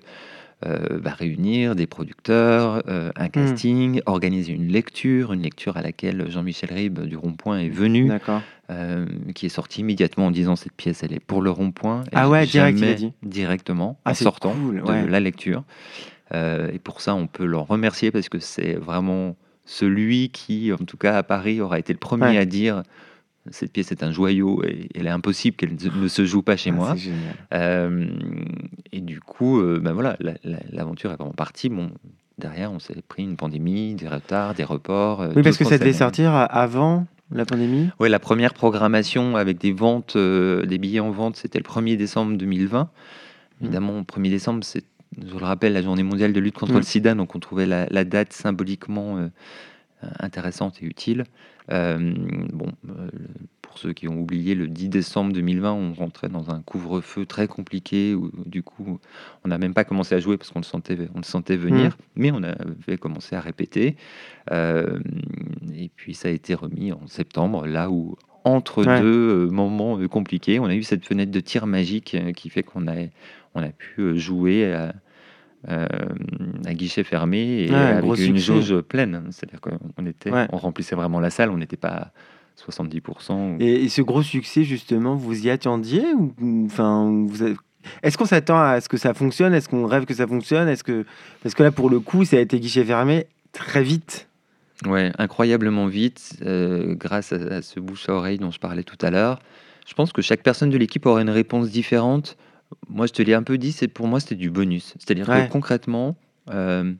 [0.63, 3.31] va réunir des producteurs, euh, un hmm.
[3.31, 8.11] casting, organiser une lecture, une lecture à laquelle Jean-Michel Ribes du Rond-Point est venu,
[8.71, 12.05] euh, qui est sorti immédiatement en disant cette pièce elle est pour le Rond-Point.
[12.13, 13.13] Ah ouais, direct, dit.
[13.23, 15.63] directement ah, en sortant de la lecture.
[16.35, 20.97] et pour ça, on peut le remercier parce que c'est vraiment celui qui, en tout
[20.97, 22.83] cas à Paris, aura été le premier à dire
[23.51, 26.71] cette pièce est un joyau et elle est impossible qu'elle ne se joue pas chez
[26.71, 26.97] ah, moi.
[27.55, 28.09] Euh,
[28.93, 30.17] et du coup, euh, ben voilà,
[30.71, 31.69] l'aventure est vraiment partie.
[31.69, 31.91] Bon,
[32.39, 35.23] derrière, on s'est pris une pandémie, des retards, des reports.
[35.23, 37.91] Euh, oui, parce que ça devait sortir avant la pandémie?
[38.01, 42.37] Oui, la première programmation avec des ventes, des billets en vente, c'était le 1er décembre
[42.39, 42.85] 2020.
[42.85, 43.65] Mmh.
[43.65, 44.85] Évidemment, 1er décembre, c'est,
[45.21, 46.77] je le rappelle, la journée mondiale de lutte contre mmh.
[46.77, 49.29] le sida, donc on trouvait la, date symboliquement
[50.21, 51.25] intéressante et utile.
[51.69, 52.73] bon,
[53.63, 57.47] pour ceux qui ont oublié, le 10 décembre 2020, on rentrait dans un couvre-feu très
[57.49, 58.99] compliqué où du coup,
[59.45, 61.91] on n'a même pas commencé à jouer parce qu'on le sentait, on le sentait venir,
[61.91, 62.03] mmh.
[62.17, 63.97] mais on avait commencé à répéter.
[64.51, 70.67] et puis ça a été remis en septembre, là où entre deux moments compliqués, on
[70.67, 72.95] a eu cette fenêtre de tir magique qui fait qu'on a,
[73.55, 74.95] on a pu jouer à,
[75.67, 79.27] à guichet fermé et avec une jauge pleine.
[79.31, 82.13] C'est-à-dire qu'on était, on remplissait vraiment la salle, on n'était pas
[82.59, 83.61] 70%.
[83.61, 86.35] Et, ce gros succès, justement, vous y attendiez ou,
[86.67, 87.55] enfin, vous
[88.03, 89.55] Est-ce qu'on s'attend à ce que ça fonctionne?
[89.55, 90.69] Est-ce qu'on rêve que ça fonctionne?
[90.69, 91.05] Est-ce que
[91.43, 94.29] parce que là, pour le coup, ça a été guichet fermé très vite.
[94.87, 99.11] Ouais, incroyablement vite, euh, grâce à, ce bouche à oreille dont je parlais tout à
[99.11, 99.41] l'heure.
[99.87, 102.37] Je pense que chaque personne de l'équipe aurait une réponse différente
[102.89, 104.95] moi, je te l'ai un peu dit, c'est pour moi, c'était du bonus.
[104.99, 106.17] C'est-à-dire que concrètement,
[106.51, 106.93] euh,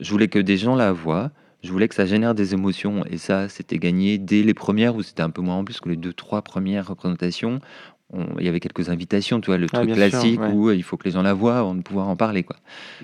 [0.00, 1.30] je voulais que des gens la voient,
[1.62, 5.02] je voulais que ça génère des émotions, et ça, c'était gagné dès les premières, où
[5.02, 7.60] c'était un peu moins en plus que les deux, trois premières représentations.
[8.38, 11.10] il y avait quelques invitations, tu vois, le truc classique où il faut que les
[11.12, 12.56] gens la voient avant de pouvoir en parler, quoi.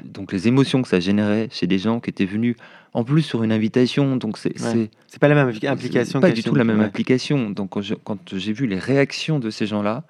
[0.05, 2.57] Donc les émotions que ça générait chez des gens qui étaient venus
[2.95, 6.21] en plus sur une invitation, donc c'est c'est pas la même implication.
[6.21, 7.51] Pas du tout la même implication.
[7.51, 7.71] Donc
[8.05, 10.05] quand j'ai vu les réactions de ces gens-là,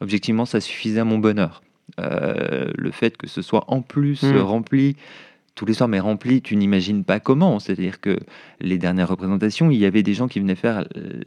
[0.00, 1.62] objectivement, ça suffisait à mon bonheur.
[1.98, 4.36] Euh, le fait que ce soit en plus hmm.
[4.38, 4.96] rempli
[5.54, 7.58] tous les soirs, mais rempli, tu n'imagines pas comment.
[7.58, 8.18] C'est-à-dire que
[8.60, 10.86] les dernières représentations, il y avait des gens qui venaient faire.
[10.96, 11.20] Euh,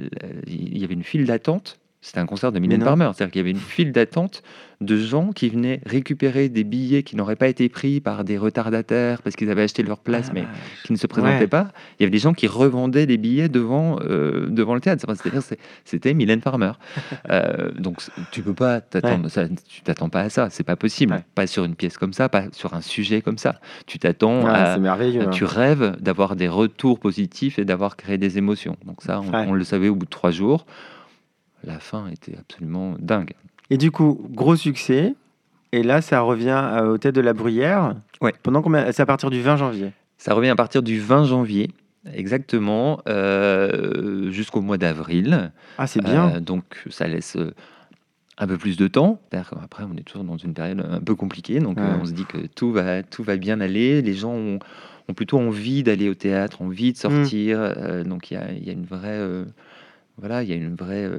[0.47, 3.43] il y avait une file d'attente c'était un concert de Mylène Farmer, c'est-à-dire qu'il y
[3.43, 4.41] avait une file d'attente
[4.81, 9.21] de gens qui venaient récupérer des billets qui n'auraient pas été pris par des retardataires
[9.21, 10.45] parce qu'ils avaient acheté leur place ah, mais
[10.83, 11.67] qui ne se présentaient pas.
[11.99, 15.05] Il y avait des gens qui revendaient des billets devant, euh, devant le théâtre.
[15.07, 15.43] C'est-à-dire
[15.85, 16.71] c'était Mylène Farmer.
[17.29, 21.23] euh, donc tu peux pas t'attendre, ça, tu t'attends pas à ça, c'est pas possible.
[21.35, 23.59] Pas sur une pièce comme ça, pas sur un sujet comme ça.
[23.85, 25.29] Tu t'attends à, hein.
[25.31, 28.77] tu rêves d'avoir des retours positifs et d'avoir créé des émotions.
[28.87, 30.65] Donc ça, on le savait au bout de trois jours
[31.63, 33.33] la fin était absolument dingue.
[33.69, 35.15] Et du coup, gros succès.
[35.71, 37.95] Et là, ça revient euh, au Tête de la Bruyère.
[38.19, 38.33] Ouais.
[38.43, 39.93] Pendant combien C'est à partir du 20 janvier.
[40.17, 41.71] Ça revient à partir du 20 janvier,
[42.13, 45.51] exactement, euh, jusqu'au mois d'avril.
[45.77, 46.35] Ah, c'est bien.
[46.35, 47.37] Euh, donc, ça laisse
[48.37, 49.21] un peu plus de temps.
[49.31, 52.45] Après, on est toujours dans une période un peu compliquée, donc on se dit que
[52.47, 54.01] tout va, tout va bien aller.
[54.01, 54.59] Les gens ont,
[55.15, 57.59] plutôt envie d'aller au théâtre, envie de sortir.
[57.59, 58.03] Mm.
[58.03, 59.19] donc, il y, y a, une vraie,
[60.17, 61.09] voilà, il y a une vraie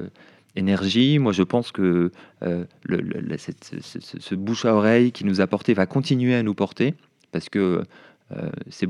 [0.55, 1.19] énergie.
[1.19, 2.11] Moi, je pense que
[2.43, 6.93] euh, le, ce, bouche à oreille qui nous a porté va continuer à nous porter
[7.31, 7.83] parce que
[8.31, 8.87] euh, c'est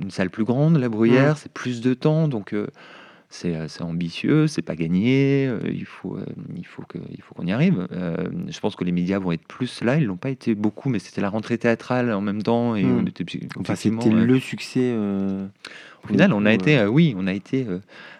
[0.00, 1.36] une salle plus grande, la Bruyère, mmh.
[1.36, 2.66] c'est plus de temps, donc euh,
[3.30, 5.50] c'est ambitieux, c'est pas gagné.
[5.70, 6.18] il faut,
[6.56, 7.86] il faut que, il faut qu'on y arrive.
[7.92, 9.96] je pense que les médias vont être plus là.
[9.96, 13.04] Ils l'ont pas été beaucoup, mais c'était la rentrée théâtrale en même temps et mmh.
[13.76, 14.96] c'était le succès.
[16.32, 17.66] On a été, oui, on a été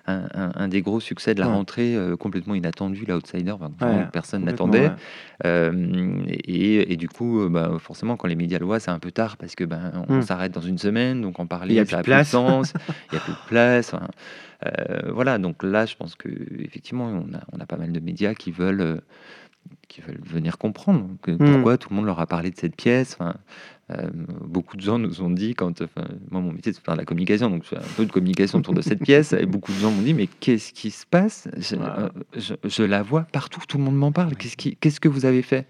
[0.08, 3.54] un, des gros succès de la rentrée euh, complètement inattendu, l'outsider,
[4.12, 4.90] personne n'attendait.
[5.44, 9.10] Euh, et, du coup, euh, bah, forcément, quand les médias le voient, c'est un peu
[9.10, 10.22] tard parce que ben, on hmm.
[10.22, 13.18] s'arrête dans une semaine, donc en parler, il ça a plus de sens, il n'y
[13.18, 13.94] a plus de place.
[15.12, 16.28] voilà, donc là, je pense que
[16.60, 19.00] effectivement, on a, on a pas mal de médias qui veulent
[19.88, 21.36] qui veulent venir comprendre hmm.
[21.38, 23.18] pourquoi tout le monde leur a parlé de cette pièce.
[23.90, 24.10] Euh,
[24.44, 25.80] beaucoup de gens nous ont dit, quand
[26.30, 28.12] moi mon métier c'est de faire de la communication, donc je fais un peu de
[28.12, 31.06] communication autour de cette pièce, et beaucoup de gens m'ont dit mais qu'est-ce qui se
[31.06, 31.48] passe?
[31.72, 34.36] Euh, je, la vois partout, tout le monde m'en parle.
[34.36, 35.66] Qu'est-ce qui, qu'est-ce que vous avez fait?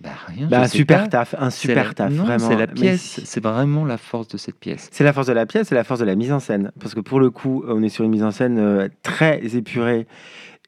[0.00, 0.48] Bah, rien.
[0.48, 2.48] Bah, un super taf, un super taf, vraiment.
[2.48, 4.88] C'est la pièce, c'est vraiment la force de cette pièce.
[4.90, 6.94] C'est la force de la pièce, c'est la force de la mise en scène, parce
[6.94, 10.08] que pour le coup, on est sur une mise en scène euh, très épurée.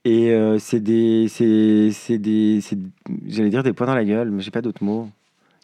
[0.09, 2.61] Et c'est des, c'est, c'est des,
[3.27, 5.09] j'allais dire des points dans la gueule, mais j'ai pas d'autres mots.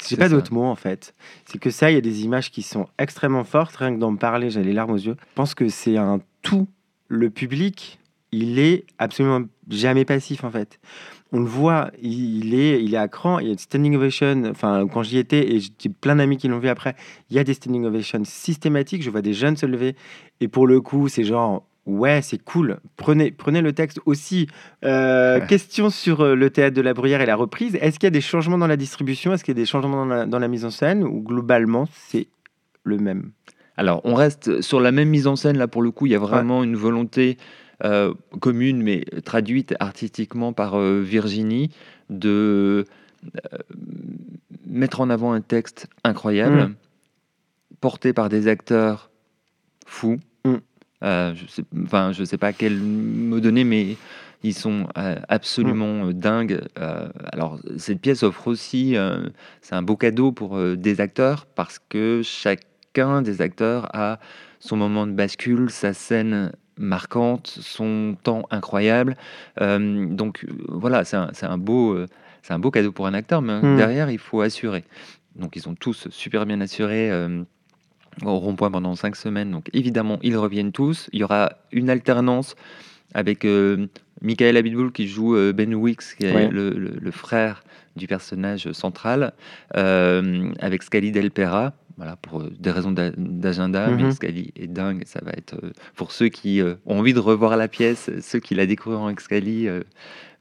[0.08, 1.14] J'ai pas d'autres mots en fait.
[1.44, 3.76] C'est que ça, il y a des images qui sont extrêmement fortes.
[3.76, 5.14] Rien que d'en parler, j'ai les larmes aux yeux.
[5.16, 6.66] Je pense que c'est un tout.
[7.06, 8.00] Le public,
[8.32, 10.80] il est absolument jamais passif en fait.
[11.30, 13.38] On le voit, il est, il est à cran.
[13.38, 14.42] Il y a des standing ovation.
[14.50, 16.96] Enfin, quand j'y étais et j'ai plein d'amis qui l'ont vu après,
[17.30, 19.04] il y a des standing ovations systématiques.
[19.04, 19.94] Je vois des jeunes se lever
[20.40, 22.78] et pour le coup, c'est genre Ouais, c'est cool.
[22.96, 24.46] Prenez, prenez le texte aussi.
[24.84, 27.76] Euh, question sur euh, le théâtre de la Bruyère et la reprise.
[27.80, 29.32] Est-ce qu'il y a des changements dans la distribution?
[29.32, 31.02] Est-ce qu'il y a des changements dans la, mise en scène?
[31.02, 32.28] Ou globalement, c'est
[32.84, 33.32] le même?
[33.76, 35.58] Alors, on reste sur la même mise en scène.
[35.58, 37.36] Là, pour le coup, il y a vraiment une volonté
[37.84, 41.70] euh, commune, mais traduite artistiquement par Virginie,
[42.10, 42.84] de
[44.66, 46.74] mettre en avant un texte incroyable, mmh.
[47.80, 49.10] porté par des acteurs
[49.86, 50.20] fous
[51.02, 53.96] euh, je sais, enfin, je sais pas quel me donner, mais
[54.42, 56.12] ils sont euh, absolument mm.
[56.12, 56.60] dingues.
[56.78, 58.96] Euh, alors, cette pièce offre aussi,
[59.60, 64.18] c'est un beau cadeau pour des acteurs parce que chacun des acteurs a
[64.60, 69.16] son moment de bascule, sa scène marquante, son temps incroyable.
[69.58, 71.98] donc voilà, c'est un, beau,
[72.42, 73.76] c'est un beau cadeau pour un acteur, mais hmm.
[73.76, 74.84] derrière, il faut assurer.
[75.34, 77.10] Donc ils ont tous super bien assuré
[78.24, 79.50] au rond-point pendant cinq semaines.
[79.50, 81.08] Donc évidemment, ils reviennent tous.
[81.12, 82.54] Il y aura une alternance
[83.14, 83.86] avec euh,
[84.20, 87.64] Michael Abitboul qui joue euh, Ben Wicks, qui est le, frère
[87.96, 89.32] du personnage central,
[89.76, 91.74] euh, avec Scali Del Pera.
[91.98, 94.12] Voilà, pour des raisons d'agenda, mais mhm.
[94.12, 95.02] Scali est dingue.
[95.04, 95.56] Ça va être
[95.94, 99.68] pour ceux qui ont envie de revoir la pièce, ceux qui la découvriront avec Scali,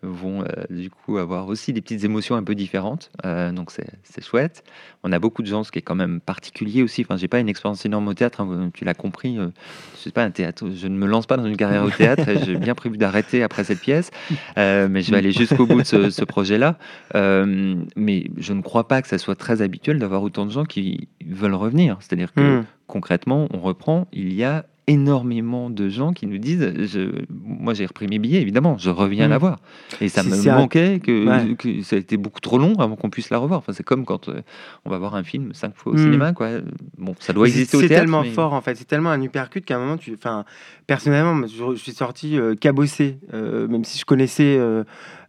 [0.03, 3.11] vont euh, du coup avoir aussi des petites émotions un peu différentes.
[3.25, 4.63] Euh, donc c'est chouette.
[5.03, 7.01] On a beaucoup de gens, ce qui est quand même particulier aussi.
[7.01, 9.37] Enfin, j'ai pas une expérience énorme au théâtre, hein, tu l'as compris.
[9.37, 9.49] Euh,
[9.95, 10.65] je sais pas un théâtre.
[10.73, 12.23] Je ne me lance pas dans une carrière au théâtre.
[12.45, 14.11] j'ai bien prévu d'arrêter après cette pièce,
[14.55, 16.77] mais je vais aller jusqu'au bout de ce, projet-là.
[17.13, 21.07] mais je ne crois pas que ça soit très habituel d'avoir autant de gens qui
[21.25, 21.97] veulent revenir.
[21.99, 22.65] C'est-à-dire que hmm.
[22.87, 24.07] concrètement, on reprend.
[24.13, 28.41] Il y a énormément de gens qui nous disent je, Moi, j'ai repris mes billets,
[28.41, 29.39] évidemment, je reviens la mm.
[29.39, 29.59] voir.
[30.01, 33.29] Et ça me manquait que, que, ça a été beaucoup trop long avant qu'on puisse
[33.29, 33.59] la revoir.
[33.59, 34.41] Enfin, c'est comme quand euh,
[34.85, 35.99] on va voir un film cinq fois au mm.
[35.99, 36.33] cinéma.
[36.33, 36.49] Quoi.
[36.97, 37.93] Bon, ça doit exister au théâtre.
[37.93, 38.75] C'est tellement fort, en fait.
[38.75, 40.13] C'est tellement un uppercut qu'à un moment, tu...
[40.13, 40.45] enfin,
[40.87, 44.59] personnellement, je, suis sorti euh, cabossé, euh, même si je connaissais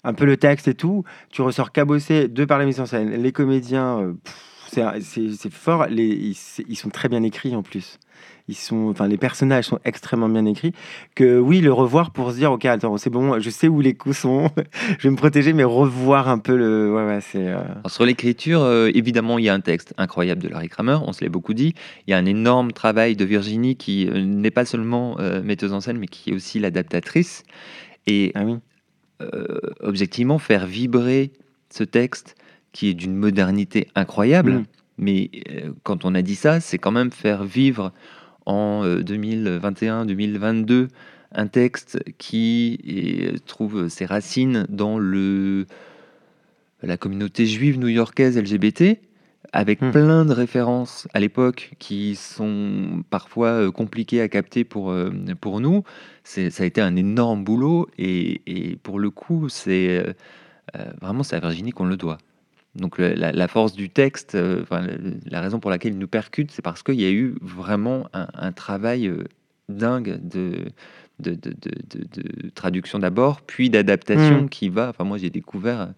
[0.04, 1.04] un peu le texte et tout.
[1.30, 3.10] Tu ressors cabossé de par la mise en scène.
[3.10, 4.14] Les comédiens,
[4.68, 5.86] c'est fort.
[5.86, 6.36] Les, ils,
[6.68, 7.98] ils sont très bien écrits en plus
[8.48, 10.72] ils sont, enfin, les personnages sont extrêmement bien écrits.
[11.14, 13.94] Que oui, le revoir pour se dire, ok, attends, c'est bon, je sais où les
[13.94, 14.50] coups sont,
[14.98, 16.92] je vais me protéger, mais revoir un peu le.
[16.92, 17.48] Ouais, ouais, c'est.
[17.48, 21.12] Euh, sur l'écriture, euh, évidemment, il y a un texte incroyable de Larry Kramer, on
[21.12, 21.74] se l'est beaucoup dit.
[22.06, 25.80] Il y a un énorme travail de Virginie qui euh, n'est pas seulement metteuse en
[25.80, 27.44] scène, mais qui est aussi l'adaptatrice.
[28.06, 28.56] Et ah oui.
[29.80, 31.32] objectivement, faire vibrer
[31.70, 32.34] ce texte
[32.72, 34.52] qui est d'une modernité incroyable.
[34.52, 34.64] Mm.
[34.98, 35.30] Mais
[35.82, 37.92] quand on a dit ça, c'est quand même faire vivre
[38.46, 40.88] en 2021-2022 euh,
[41.34, 42.78] un texte qui
[43.46, 45.66] trouve ses racines dans le,
[46.82, 48.98] la communauté juive new-yorkaise LGBT,
[49.54, 49.90] avec hmm.
[49.92, 55.60] plein de références à l'époque qui sont parfois euh, compliquées à capter pour, euh, pour
[55.60, 55.84] nous.
[56.24, 60.04] Ça a été un énorme boulot et, et pour le coup, c'est
[61.00, 62.18] vraiment c'est à Virginie qu'on le doit.
[62.74, 64.64] Donc la, force du texte, euh,
[65.26, 68.52] la raison pour laquelle il nous percute, c'est parce qu'il y a eu vraiment un,
[68.52, 69.24] travail euh,
[69.68, 70.64] dingue de,
[71.18, 71.36] de,
[72.54, 74.48] traduction d'abord, puis d'adaptation mm.
[74.48, 74.88] qui va.
[74.88, 75.92] Enfin, moi, j'ai découvert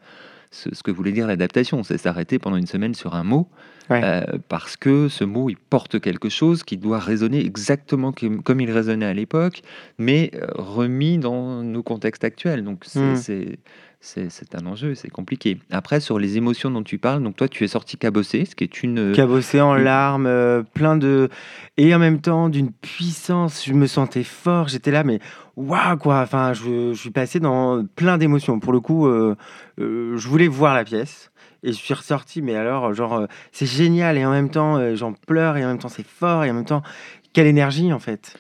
[0.50, 1.84] ce, que voulait dire l'adaptation.
[1.84, 3.48] C'est s'arrêter pendant une semaine sur un mot,
[3.92, 8.70] euh, parce que ce mot, il porte quelque chose qui doit résonner exactement comme, il
[8.72, 9.62] résonnait à l'époque,
[9.98, 12.64] mais remis dans nos contextes actuels.
[12.64, 12.98] Donc, c'est.
[13.00, 13.56] Mm
[14.04, 15.58] c'est un enjeu, c'est compliqué.
[15.70, 18.64] Après, sur les émotions dont tu parles, donc toi, tu es sorti cabossé, ce qui
[18.64, 19.12] est une...
[19.12, 21.30] Cabossé en larmes, euh, plein de...
[21.78, 25.20] Et en même temps, d'une puissance, je me sentais fort, j'étais là, mais
[25.56, 28.60] waouh, quoi Enfin, je, suis passé dans plein d'émotions.
[28.60, 29.36] Pour le coup, euh,
[29.80, 31.30] euh, je voulais voir la pièce.
[31.62, 35.56] Et je suis ressorti, mais alors, genre, c'est génial, et en même temps, j'en pleure,
[35.56, 36.82] et en même temps, c'est fort, et en même temps,
[37.32, 38.36] quelle énergie, en fait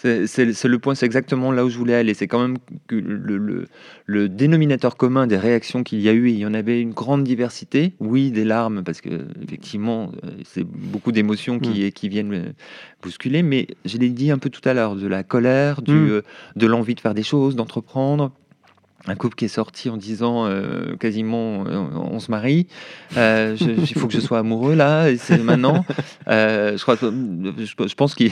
[0.00, 2.14] c'est le point, c'est exactement là où je voulais aller.
[2.14, 3.66] C'est quand même que le,
[4.06, 7.24] le, dénominateur commun des réactions qu'il y a eu, il y en avait une grande
[7.24, 7.94] diversité.
[7.98, 11.92] Oui, des larmes, parce que effectivement, euh, c'est beaucoup d'émotions qui, mm.
[11.92, 12.52] qui viennent euh,
[13.02, 13.42] bousculer.
[13.42, 16.10] Mais je l'ai dit un peu tout à l'heure, de la colère, du, mm.
[16.10, 16.22] euh,
[16.54, 18.32] de l'envie de faire des choses, d'entreprendre
[19.06, 22.66] un couple qui est sorti en disant euh, quasiment euh, on se marie,
[23.16, 25.84] euh, il faut que je sois amoureux là, et c'est maintenant.
[26.26, 28.24] je, crois, je, pense que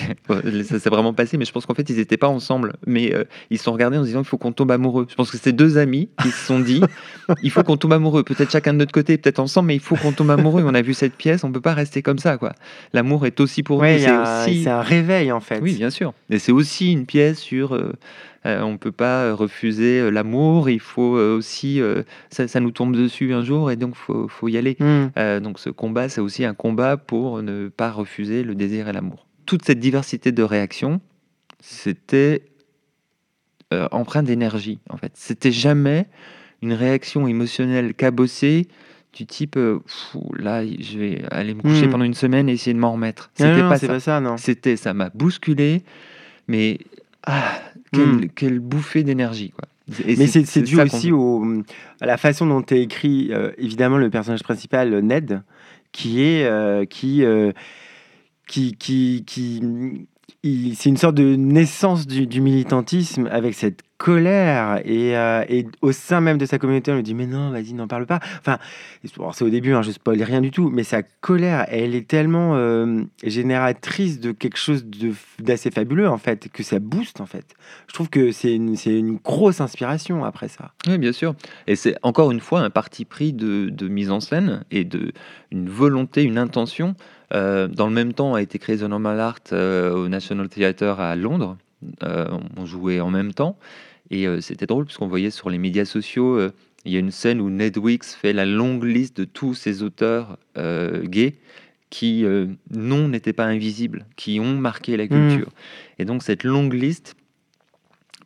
[0.64, 3.14] ça s'est vraiment passé, mais je pense qu'en fait ils n'étaient pas ensemble, mais
[3.50, 5.06] ils se sont regardés en disant il faut qu'on tombe amoureux.
[5.08, 6.82] Je pense que c'est deux amis qui se sont dit
[7.42, 9.96] il faut qu'on tombe amoureux, peut-être chacun de notre côté, peut-être ensemble, mais il faut
[9.96, 10.64] qu'on tombe amoureux.
[10.66, 12.54] on a vu cette pièce, on peut pas rester comme ça quoi.
[12.92, 13.98] L'amour est aussi pour nous.
[13.98, 14.68] C'est aussi...
[14.68, 15.60] un réveil en fait.
[15.60, 16.12] Oui, bien sûr.
[16.28, 17.78] Et c'est aussi une pièce sur
[18.46, 21.80] euh, on ne peut pas refuser euh, l'amour, il faut euh, aussi,
[22.30, 24.76] ça, nous tombe dessus un jour et donc il faut, y aller.
[24.78, 25.08] Hmm.
[25.40, 29.26] donc ce combat, c'est aussi un combat pour ne pas refuser le désir et l'amour.
[29.46, 31.00] Toute cette diversité de réactions,
[31.60, 32.42] c'était
[33.90, 35.12] empreinte d'énergie en fait.
[35.14, 36.06] C'était jamais
[36.62, 38.68] une réaction émotionnelle cabossée
[39.12, 39.58] du type
[40.38, 41.90] là je vais aller me coucher hmm.
[41.90, 43.30] pendant une semaine et essayer de m'en remettre.
[43.34, 44.20] C'était pas, pas, ça.
[44.20, 44.36] non.
[44.36, 45.82] C'était ça m'a bousculé,
[46.46, 46.78] mais
[47.26, 47.60] ah,
[47.92, 48.26] Hmm.
[48.34, 49.50] quelle, bouffée d'énergie.
[49.50, 49.64] quoi.
[50.04, 51.44] Mais c'est dû aussi au,
[52.00, 55.42] à la façon dont est écrit, euh, évidemment, le personnage principal, Ned,
[55.92, 56.44] qui est.
[56.44, 57.52] Euh, qui, euh,
[58.48, 59.62] qui, qui, qui
[60.76, 66.20] c'est une sorte de naissance du, militantisme avec cette colère et, euh, et, au sein
[66.20, 68.20] même de sa communauté, on lui dit mais non, vas-y, n'en parle pas.
[68.38, 68.58] Enfin,
[69.32, 72.56] c'est au début, hein, je spoil rien du tout, mais sa colère, elle est tellement
[72.56, 74.84] euh, génératrice de quelque chose
[75.38, 77.54] d'assez fabuleux en fait, que ça booste en fait.
[77.88, 80.72] Je trouve que c'est une, une, grosse inspiration après ça.
[80.86, 81.34] Oui, bien sûr.
[81.66, 85.12] Et c'est encore une fois un parti pris de, de, mise en scène et de
[85.50, 86.94] une volonté, une intention.
[87.34, 91.16] Euh, dans le même temps, a été créé The Normal Art au National Theatre à
[91.16, 91.56] Londres.
[92.02, 93.58] On jouait en même temps.
[94.10, 96.52] Et euh, c'était drôle parce qu'on voyait sur les médias sociaux, euh,
[96.84, 99.82] il y a une scène où Ned Wicks fait la longue liste de tous ces
[99.82, 101.34] auteurs euh, gays
[101.88, 102.24] qui,
[102.72, 105.08] non, n'étaient pas invisibles, qui ont marqué la hmm.
[105.08, 105.50] culture.
[105.98, 107.16] Et donc cette longue liste,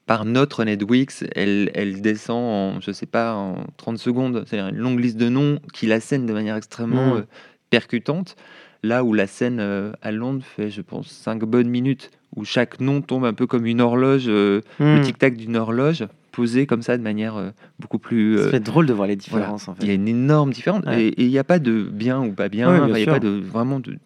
[0.07, 4.45] par notre Ned Wicks, elle, elle descend en, je sais pas, en 30 secondes.
[4.47, 7.27] C'est-à-dire une longue liste de noms qui la scène de manière extrêmement hmm.
[7.69, 8.35] percutante.
[8.83, 9.61] Là où la scène
[10.01, 13.67] à Londres fait, je pense, 5 bonnes minutes où chaque nom tombe un peu comme
[13.67, 15.03] une horloge, euh, le hmm.
[15.03, 18.39] tic-tac d'une horloge, posé comme ça de manière euh, beaucoup plus.
[18.51, 19.83] C'est euh, drôle de voir les différences en fait.
[19.83, 22.49] Il y a une énorme différence et il n'y a pas de bien ou pas
[22.49, 22.87] bien.
[22.87, 23.99] il n'y a pas de vraiment de.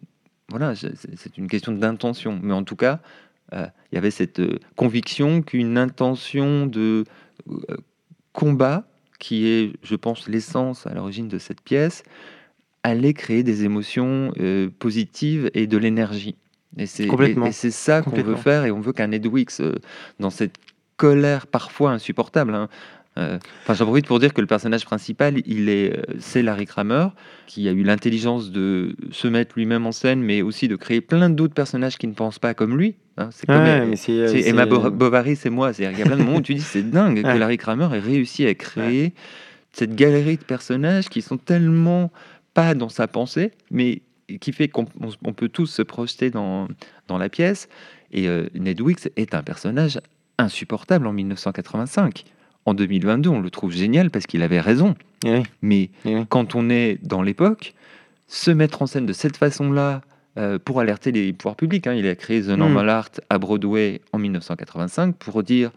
[0.51, 2.39] Voilà, c'est une question d'intention.
[2.43, 3.01] Mais en tout cas,
[3.53, 4.41] il y avait cette
[4.77, 7.05] conviction qu'une intention de
[8.33, 8.87] combat,
[9.19, 12.05] qui est, je pense, l'essence à l'origine de cette pièce,
[12.83, 14.33] allait créer des émotions
[14.79, 16.37] positives et de l'énergie.
[16.77, 19.75] Et c'est ça qu'on veut faire, et on veut qu'un Edwix, euh,
[20.19, 20.57] dans cette
[20.97, 22.69] colère parfois insupportable, hein,
[23.17, 26.67] euh, Enfin, j'en profite pour dire que le personnage principal, il est, euh, c'est Larry
[26.67, 27.09] Kramer,
[27.47, 31.31] qui a eu l'intelligence de se mettre lui-même en scène, mais aussi de créer plein
[31.31, 32.97] d'autres personnages qui ne pensent pas comme lui.
[33.17, 33.29] Hein.
[33.31, 33.65] c'est comme
[34.49, 35.71] Emma Bovary, c'est moi.
[35.79, 38.01] Il y a plein de moments où tu dis c'est dingue que Larry Kramer ait
[38.01, 39.15] réussi à créer
[39.71, 42.11] cette galerie de personnages qui sont tellement
[42.55, 44.03] pas dans sa pensée, mais
[44.41, 46.69] qui fait qu'on peut tous se projeter dans,
[47.09, 47.69] dans la pièce.
[48.13, 50.01] Et euh, Ned Wicks est un personnage
[50.39, 52.25] insupportable en 1985.
[52.67, 54.95] En 2022, on le trouve génial parce qu'il avait raison.
[55.63, 55.91] Mais
[56.29, 57.75] quand on est dans l'époque,
[58.29, 60.03] se mettre en scène de cette façon-là
[60.39, 62.89] euh, pour alerter les pouvoirs publics, hein, il a créé The Normal hmm.
[62.89, 65.71] Art à Broadway en 1985 pour dire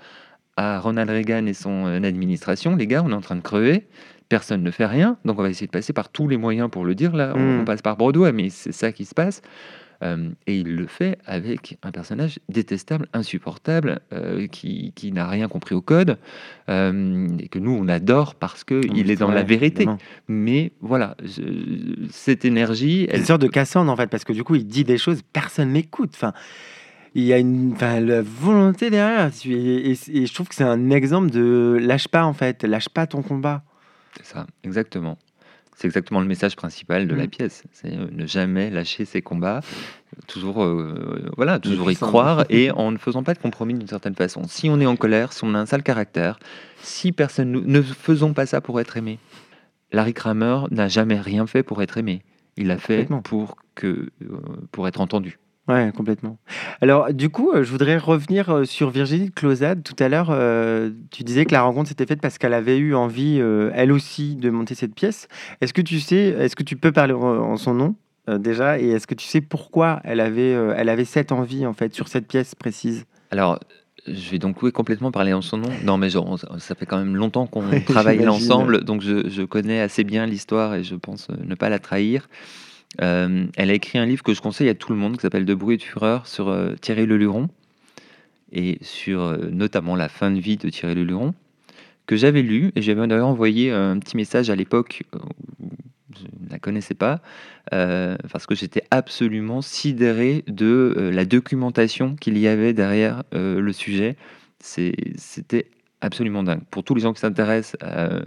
[0.55, 3.85] à Ronald Reagan et son euh, administration, les gars, on est en train de crever,
[4.29, 6.85] personne ne fait rien, donc on va essayer de passer par tous les moyens pour
[6.85, 7.15] le dire.
[7.15, 7.65] Là, on, hmm.
[7.65, 9.41] passe par Broadway, mais c'est ça qui se passe.
[10.03, 15.47] Euh, et il le fait avec un personnage détestable, insupportable, euh, qui, qui n'a rien
[15.47, 16.17] compris au code,
[16.69, 19.87] euh, et que nous, on adore parce qu'il est dans la vérité.
[20.27, 21.15] Mais voilà,
[22.11, 23.07] cette énergie...
[23.09, 25.73] Elle sort de Cassandre, en fait, parce que du coup, il dit des choses, personne
[25.73, 26.11] n'écoute.
[26.13, 26.33] Enfin,
[27.15, 29.31] il y a une enfin, la volonté derrière.
[29.45, 33.07] Et, et je trouve que c'est un exemple de lâche pas, en fait, lâche pas
[33.07, 33.63] ton combat.
[34.17, 35.17] C'est ça, exactement.
[35.75, 37.29] C'est exactement le message principal de la mm.
[37.29, 37.63] pièce.
[37.71, 39.61] C'est euh, ne jamais lâcher ses combats,
[40.25, 44.15] toujours, euh, voilà, toujours y croire et en ne faisant pas de compromis d'une certaine
[44.15, 44.41] façon.
[44.47, 46.39] Si on est en colère, si on a un sale caractère,
[46.81, 49.19] si personne ne faisons pas ça pour être aimé.
[49.91, 52.23] Larry Kramer n'a jamais rien fait pour être aimé.
[52.57, 54.39] Il l'a fait pour que euh,
[54.71, 55.37] pour être entendu.
[55.67, 56.37] Ouais, complètement.
[56.81, 59.83] Alors, du coup, euh, je voudrais revenir euh, sur Virginie de Closade.
[59.83, 62.95] Tout à l'heure, euh, tu disais que la rencontre s'était faite parce qu'elle avait eu
[62.95, 63.39] envie,
[63.73, 65.27] elle aussi, de monter cette pièce.
[65.59, 67.95] Est-ce que tu sais, est-ce que tu peux parler en, son nom
[68.27, 71.93] déjà, et est-ce que tu sais pourquoi elle avait, elle avait cette envie en fait
[71.93, 73.05] sur cette pièce précise?
[73.31, 73.59] Alors,
[74.05, 75.69] je vais donc oui, complètement parler en son nom.
[75.83, 79.79] Non, mais genre, ça fait quand même longtemps qu'on travaille ensemble, donc je, je, connais
[79.79, 82.27] assez bien l'histoire et je pense ne pas la trahir.
[83.01, 85.45] Euh, elle a écrit un livre que je conseille à tout le monde qui s'appelle
[85.45, 87.49] De bruit et de fureur sur euh, Thierry Leluron
[88.51, 91.33] et sur euh, notamment la fin de vie de Thierry Leluron
[92.05, 95.03] que j'avais lu et j'avais d'ailleurs envoyé un petit message à l'époque
[96.17, 97.21] je ne la connaissais pas
[97.69, 104.15] parce que j'étais absolument sidéré de la documentation qu'il y avait derrière le sujet.
[104.59, 105.67] C'était
[106.01, 106.61] absolument dingue.
[106.69, 108.21] Pour tous les gens qui s'intéressent euh,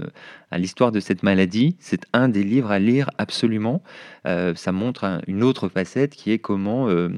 [0.50, 3.82] à, l'histoire de cette maladie, c'est un des livres à lire absolument.
[4.26, 7.08] Euh, ça montre une autre facette qui est comment euh,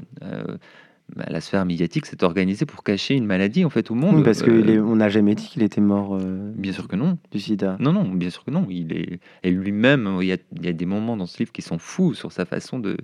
[1.15, 4.23] bah, la sphère médiatique s'est organisée pour cacher une maladie en fait au monde.
[4.23, 6.17] parce qu'on n'a jamais dit qu'il était mort.
[6.17, 7.17] bien sûr que non.
[7.31, 7.77] Du sida.
[7.79, 8.67] Non, non, bien sûr que non.
[8.69, 11.79] Il est et lui-même, il, il y, a, des moments dans ce livre qui sont
[11.79, 12.97] fous sur sa façon de,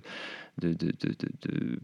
[0.62, 1.80] de, de, de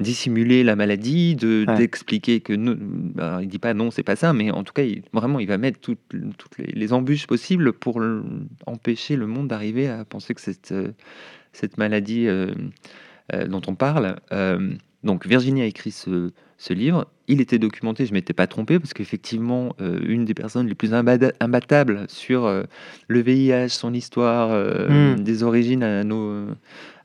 [0.00, 4.32] dissimuler la maladie, de d'expliquer que nous, bah, il dit pas non, c'est pas ça,
[4.32, 6.00] mais en tout cas, il, vraiment, il va mettre toutes,
[6.38, 8.00] toutes les, embûches possibles pour
[8.66, 10.92] empêcher le monde d'arriver à penser que cette, euh,
[11.52, 12.52] cette maladie euh,
[13.32, 14.16] euh, dont on parle.
[15.04, 17.06] donc Virginie a écrit ce, ce, livre.
[17.28, 22.04] Il était documenté, je m'étais pas trompé parce qu'effectivement, une des personnes les plus imbattables
[22.08, 22.64] sur
[23.08, 25.22] le VIH, son histoire, hmm.
[25.22, 26.46] des origines à nos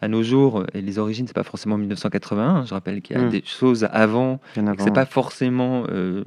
[0.02, 2.66] à nos jours, et les origines, c'est pas forcément 1981.
[2.66, 3.30] Je rappelle qu'il y a hmm.
[3.30, 4.40] des choses avant.
[4.80, 6.24] C'est pas forcément euh,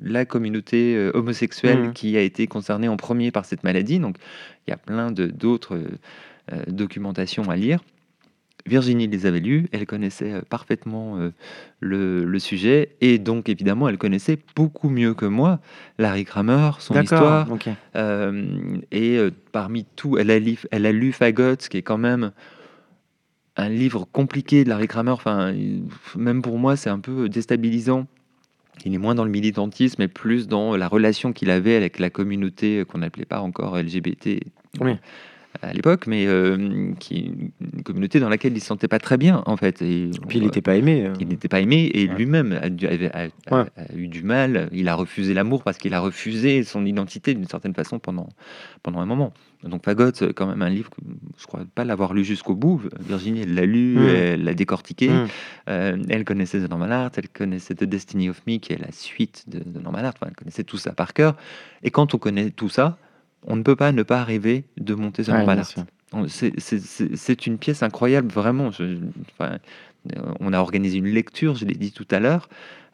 [0.00, 1.92] la communauté euh, homosexuelle hmm.
[1.92, 3.98] qui a été concernée en premier par cette maladie.
[3.98, 4.16] Donc,
[4.66, 5.76] il y a plein d'autres
[6.52, 7.80] euh, documentations à lire.
[8.66, 11.16] Virginie les avait lus, elle connaissait parfaitement
[11.80, 15.60] le, sujet, et donc évidemment, elle connaissait beaucoup mieux que moi
[15.98, 17.48] Larry Kramer, son histoire.
[17.96, 19.18] Euh, et
[19.52, 22.32] parmi tout, elle a, lu, elle a lu Fagot, qui est quand même
[23.60, 25.12] un livre compliqué de Larry Kramer.
[25.12, 25.54] Enfin,
[26.16, 28.06] même pour moi, c'est un peu déstabilisant.
[28.84, 32.08] Il est moins dans le militantisme, mais plus dans la relation qu'il avait avec la
[32.08, 34.40] communauté qu'on n'appelait pas encore LGBT.
[34.80, 34.96] Oui
[35.62, 39.16] à l'époque, mais euh, qui une communauté dans laquelle il ne se sentait pas très
[39.16, 39.82] bien, en fait.
[39.82, 41.06] Et, puis il n'était pas aimé.
[41.06, 41.12] Euh.
[41.20, 42.68] Il n'était pas aimé, et lui-même a,
[43.94, 44.68] eu du mal.
[44.72, 48.28] Il a refusé l'amour parce qu'il a refusé son identité d'une certaine façon pendant,
[48.82, 49.32] pendant un moment.
[49.62, 51.00] Donc Fagot, quand même un livre que
[51.38, 52.80] je crois pas l'avoir lu jusqu'au bout.
[52.98, 54.08] Virginie, elle l'a lu, mm.
[54.08, 55.08] elle l'a décortiqué.
[55.08, 55.26] Mm.
[55.68, 58.92] Euh, elle connaissait The Normal Art, elle connaissait The Destiny of Me, qui est la
[58.92, 60.14] suite de, The Normal Art.
[60.16, 61.36] Enfin, elle connaissait tout ça par cœur.
[61.82, 62.96] Et quand on connaît tout ça,
[63.46, 65.44] on ne peut pas ne pas rêver de monter sur ouais,
[66.28, 68.70] C'est une pièce incroyable, vraiment.
[70.40, 72.48] On a organisé une lecture, je l'ai dit tout à l'heure.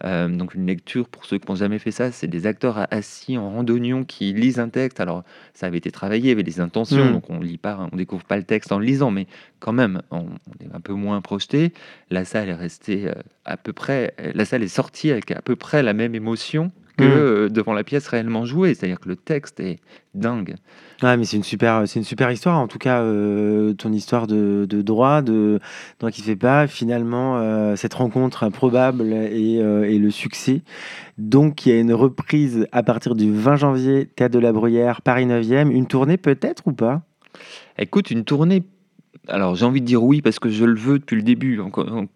[0.05, 3.39] Euh, donc une lecture, pour ceux qui n'ont jamais fait ça, c'est des acteurs assis
[3.39, 5.01] en randonnion qui lisent un texte.
[5.01, 7.13] Alors ça avait été travaillé, avec des intentions, mm.
[7.13, 9.27] donc on lit pas, on découvre pas le texte en le lisant, mais
[9.59, 10.27] quand même, on,
[10.61, 11.73] est un peu moins projeté.
[12.11, 15.57] La salle est restée euh, à peu près, la salle est sortie avec à peu
[15.57, 17.07] près la même émotion que mm.
[17.07, 18.75] euh, devant la pièce réellement jouée.
[18.75, 19.79] C'est-à-dire que le texte est
[20.15, 20.55] dingue.
[21.03, 22.59] Ouais, mais c'est une super, c'est une super histoire.
[22.59, 25.61] En tout cas, euh, ton histoire de, droit, de
[25.99, 30.63] droit qui fait pas, finalement, euh, cette rencontre improbable et, et, le succès.
[31.19, 35.03] Donc, il y a une reprise à partir du 20 janvier, Théâtre de la Bruyère,
[35.03, 35.71] Paris 9e.
[35.71, 37.03] Une tournée peut-être ou pas?
[37.79, 38.63] Écoute, une tournée
[39.29, 41.61] alors j'ai envie de dire oui parce que je le veux depuis le début.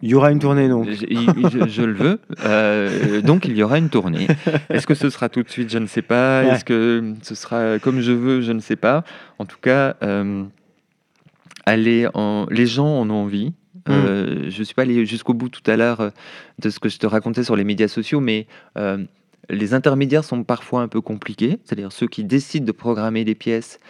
[0.02, 0.88] Il y aura une tournée donc.
[0.88, 2.20] Je, le veux.
[2.44, 4.26] Euh, donc il y aura une tournée.
[4.70, 5.70] Est-ce que ce sera tout de suite?
[5.70, 6.44] Je ne sais pas.
[6.44, 8.40] Est-ce que ce sera comme je veux?
[8.40, 9.04] Je ne sais pas.
[9.38, 10.44] En tout cas, euh,
[11.66, 12.46] aller en...
[12.50, 13.52] les gens en ont envie.
[13.88, 14.50] Euh, hmm.
[14.50, 16.12] je ne suis pas allé jusqu'au bout tout à l'heure
[16.58, 18.46] de ce que je te racontais sur les médias sociaux, mais
[19.48, 21.58] les intermédiaires sont parfois un peu compliqués.
[21.64, 23.80] C'est-à-dire ceux qui décident de programmer des pièces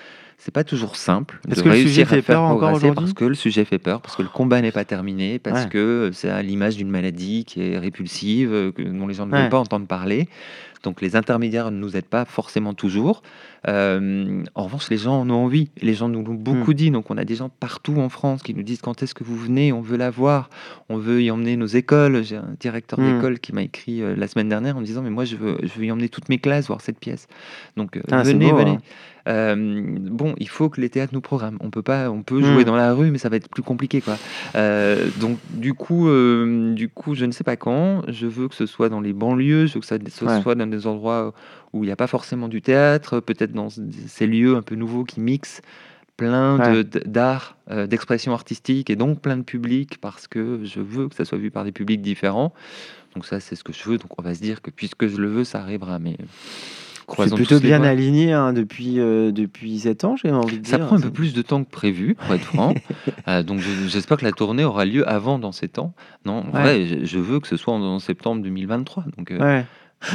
[0.41, 3.24] c'est pas toujours simple de que réussir le sujet fait peur encore aujourd'hui parce que
[3.26, 6.41] le sujet fait peur, parce que le combat n'est pas terminé, parce que c'est à
[6.43, 10.28] l'image d'une maladie qui est répulsive, dont les gens ne veulent pas entendre parler.
[10.83, 13.22] Donc les intermédiaires ne nous aident pas forcément toujours.
[13.68, 15.70] Euh, en revanche, les gens en ont envie.
[15.83, 16.74] Les gens nous l'ont beaucoup hmm.
[16.74, 16.91] dit.
[16.91, 19.37] Donc on a des gens partout en France qui nous disent quand est-ce que vous
[19.37, 20.49] venez, on veut la voir,
[20.89, 22.22] on veut y emmener nos écoles.
[22.24, 23.16] J'ai un directeur hmm.
[23.16, 25.59] d'école qui m'a écrit euh, la semaine dernière en me disant mais moi je veux,
[25.62, 27.26] je veux y emmener toutes mes classes voir cette pièce.
[27.76, 28.70] Donc ah, venez, venez.
[28.70, 28.78] Hein.
[29.28, 31.59] Euh, bon, il faut que les théâtres nous programment.
[31.61, 32.66] On peut pas, on peut jouer hmm.
[32.66, 34.16] dans la rue, mais ça va être plus compliqué, quoi.
[34.55, 38.03] Euh, donc, du coup, euh, du coup, je ne sais pas quand.
[38.09, 40.70] Je veux que ce soit dans les banlieues, je veux que ça ce soit dans
[40.71, 41.33] des endroits
[41.73, 43.68] où il n'y a pas forcément du théâtre, peut-être dans
[44.07, 45.62] ces lieux un peu nouveaux qui mixent
[46.16, 46.59] plein
[47.07, 47.57] d'art,
[47.87, 51.51] d'expression artistique et donc plein de publics parce que je veux que ça soit vu
[51.51, 52.53] par des publics différents.
[53.14, 53.99] Donc ça, c'est ce que je veux.
[53.99, 55.99] Donc on va se dire que puisque je le veux, ça arrivera.
[55.99, 56.16] Mais
[57.16, 60.85] c'est plutôt bien aligné hein, depuis, euh, depuis 7 ans, j'ai envie de ça dire.
[60.85, 62.75] Ça prend un peu plus de temps que prévu, pour être franc.
[63.29, 65.95] Euh, donc j'espère que la tournée aura lieu avant dans ces temps.
[66.25, 69.05] Non, en vrai, je, veux que ce soit en, septembre 2023.
[69.16, 69.62] Donc, euh,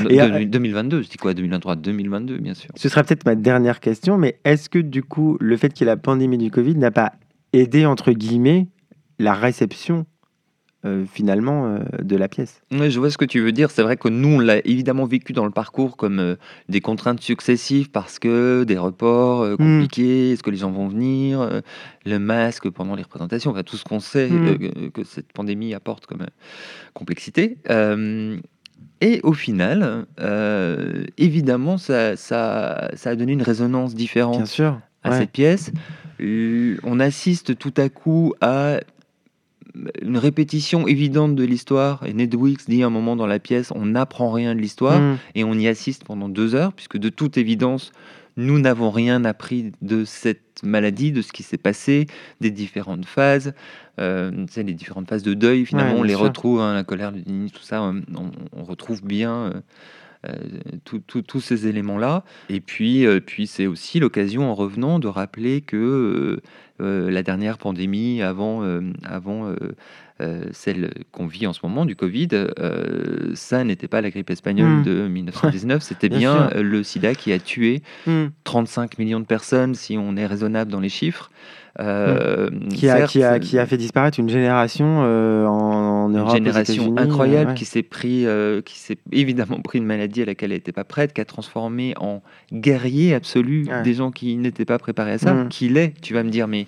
[0.09, 2.69] Et 2022, je dis quoi 2023 2022, bien sûr.
[2.75, 5.89] Ce sera peut-être ma dernière question, mais est-ce que du coup, le fait qu'il y
[5.89, 7.13] ait la pandémie du Covid n'a pas
[7.53, 8.67] aidé, entre guillemets,
[9.19, 10.05] la réception
[10.85, 12.61] euh, finalement euh, de la pièce?
[12.71, 13.71] Oui, je vois ce que tu veux dire.
[13.71, 16.35] C'est vrai que nous, on l'a évidemment vécu dans le parcours comme euh,
[16.69, 19.57] des contraintes successives parce que des reports hmm.
[19.57, 21.61] compliqués, est-ce que les gens vont venir,
[22.05, 24.91] le masque pendant les représentations, enfin, tout ce qu'on sait hmm.
[24.91, 26.25] que cette pandémie apporte comme
[26.93, 27.57] complexité.
[29.01, 30.05] Et au final,
[31.17, 35.71] évidemment, ça, ça, ça, a donné une résonance différente sûr, à cette pièce.
[36.19, 38.79] On assiste tout à coup à
[40.01, 42.05] une répétition évidente de l'histoire.
[42.05, 45.17] Et Nedwix dit à un moment dans la pièce, on n'apprend rien de l'histoire mm.
[45.35, 47.91] et on y assiste pendant deux heures, puisque de toute évidence,
[48.37, 52.07] nous n'avons rien appris de cette maladie, de ce qui s'est passé,
[52.41, 53.53] des différentes phases,
[53.99, 55.65] euh, les différentes phases de deuil.
[55.65, 59.63] Finalement, on les retrouve, hein, la colère, tout ça, on, retrouve bien.
[60.25, 62.23] Euh, tous ces éléments-là.
[62.49, 66.41] Et puis, euh, puis c'est aussi l'occasion, en revenant, de rappeler que
[66.81, 68.63] euh, la dernière pandémie avant,
[69.03, 69.53] avant
[70.51, 72.29] celle qu'on vit en ce moment du Covid,
[73.33, 74.83] ça n'était pas la grippe espagnole hmm.
[74.83, 77.81] de 1919, c'était bien, le sida qui a tué
[78.43, 79.01] 35 hmm.
[79.01, 81.31] millions de personnes, si on est raisonnable dans les chiffres.
[81.81, 86.29] Euh, qui, a, qui, a, qui, a, fait disparaître une génération euh, en, Europe.
[86.29, 90.51] Une génération incroyable qui s'est pris, euh, qui s'est évidemment pris une maladie à laquelle
[90.51, 92.21] elle n'était pas prête, qui a transformé en
[92.53, 95.49] guerrier absolu des gens qui n'étaient pas préparés à ça, mm.
[95.49, 96.67] qui l'est, tu vas me dire, mais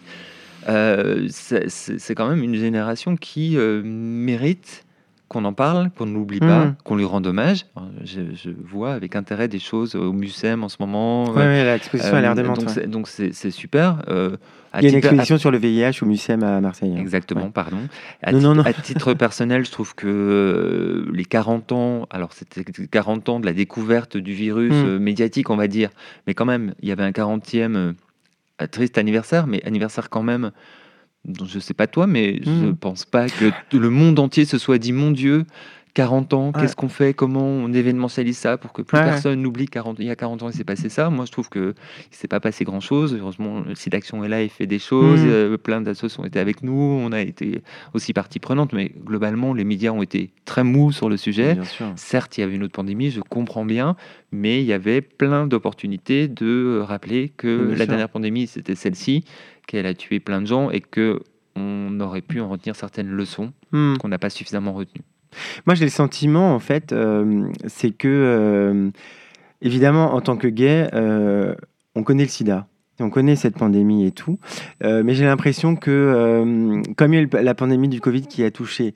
[1.30, 4.87] c'est quand même une génération qui mérite
[5.28, 6.76] qu'on en parle, qu'on ne l'oublie pas, hmm.
[6.84, 7.66] qu'on lui rende hommage.
[8.04, 11.26] Je, vois avec intérêt des choses au Mucem en ce moment.
[11.32, 12.80] Oui, l'exposition a l'air euh, démente.
[12.88, 14.04] Donc c'est super.
[14.08, 14.38] Euh,
[14.78, 16.94] Il y a une exposition sur le VIH au Mucem à Marseille.
[16.96, 17.02] Hein.
[17.02, 17.80] Exactement, pardon.
[18.24, 18.64] À, non, non, non.
[18.64, 23.46] à, titre personnel, je trouve que euh, les 40 ans, alors c'était 40 ans de
[23.46, 24.98] la découverte du virus hmm.
[24.98, 25.90] médiatique, on va dire,
[26.26, 27.94] mais quand même, il y avait un 40e
[28.72, 30.52] triste anniversaire, mais anniversaire quand même
[31.46, 32.76] je sais pas toi, mais je ne hmm.
[32.76, 35.46] pense pas que le monde entier se soit dit mon Dieu,
[35.98, 40.06] 40 ans, qu'est-ce qu'on fait Comment on événementialise ça pour que plus personne n'oublie qu'il
[40.06, 41.74] y a 40 ans il s'est passé ça Moi, je trouve qu'il ne
[42.12, 43.18] s'est pas passé grand-chose.
[43.20, 45.22] Heureusement, le site d'action est là, il fait des choses.
[45.22, 45.30] Hmm.
[45.30, 47.00] Euh, plein d'associations ont été avec nous.
[47.04, 47.62] On a été
[47.96, 51.58] aussi partie prenante, mais globalement, les médias ont été très mous sur le sujet.
[51.96, 53.96] Certes, il y avait une autre pandémie, je comprends bien,
[54.32, 59.24] mais il y avait plein d'opportunités de rappeler que la dernière pandémie, c'était celle-ci
[59.68, 61.22] qu'elle a tué plein de gens et que
[61.56, 63.98] on aurait pu en retenir certaines leçons hmm.
[63.98, 65.04] qu'on n'a pas suffisamment retenues.
[65.66, 68.90] Moi, j'ai le sentiment, en fait, euh, c'est que, euh,
[69.62, 71.56] évidemment, en tant que gay, euh,
[71.96, 72.68] on connaît le sida.
[73.00, 74.40] On connaît cette pandémie et tout,
[74.82, 78.50] mais j'ai l'impression que, comme il y a eu la pandémie du Covid qui a
[78.50, 78.96] touché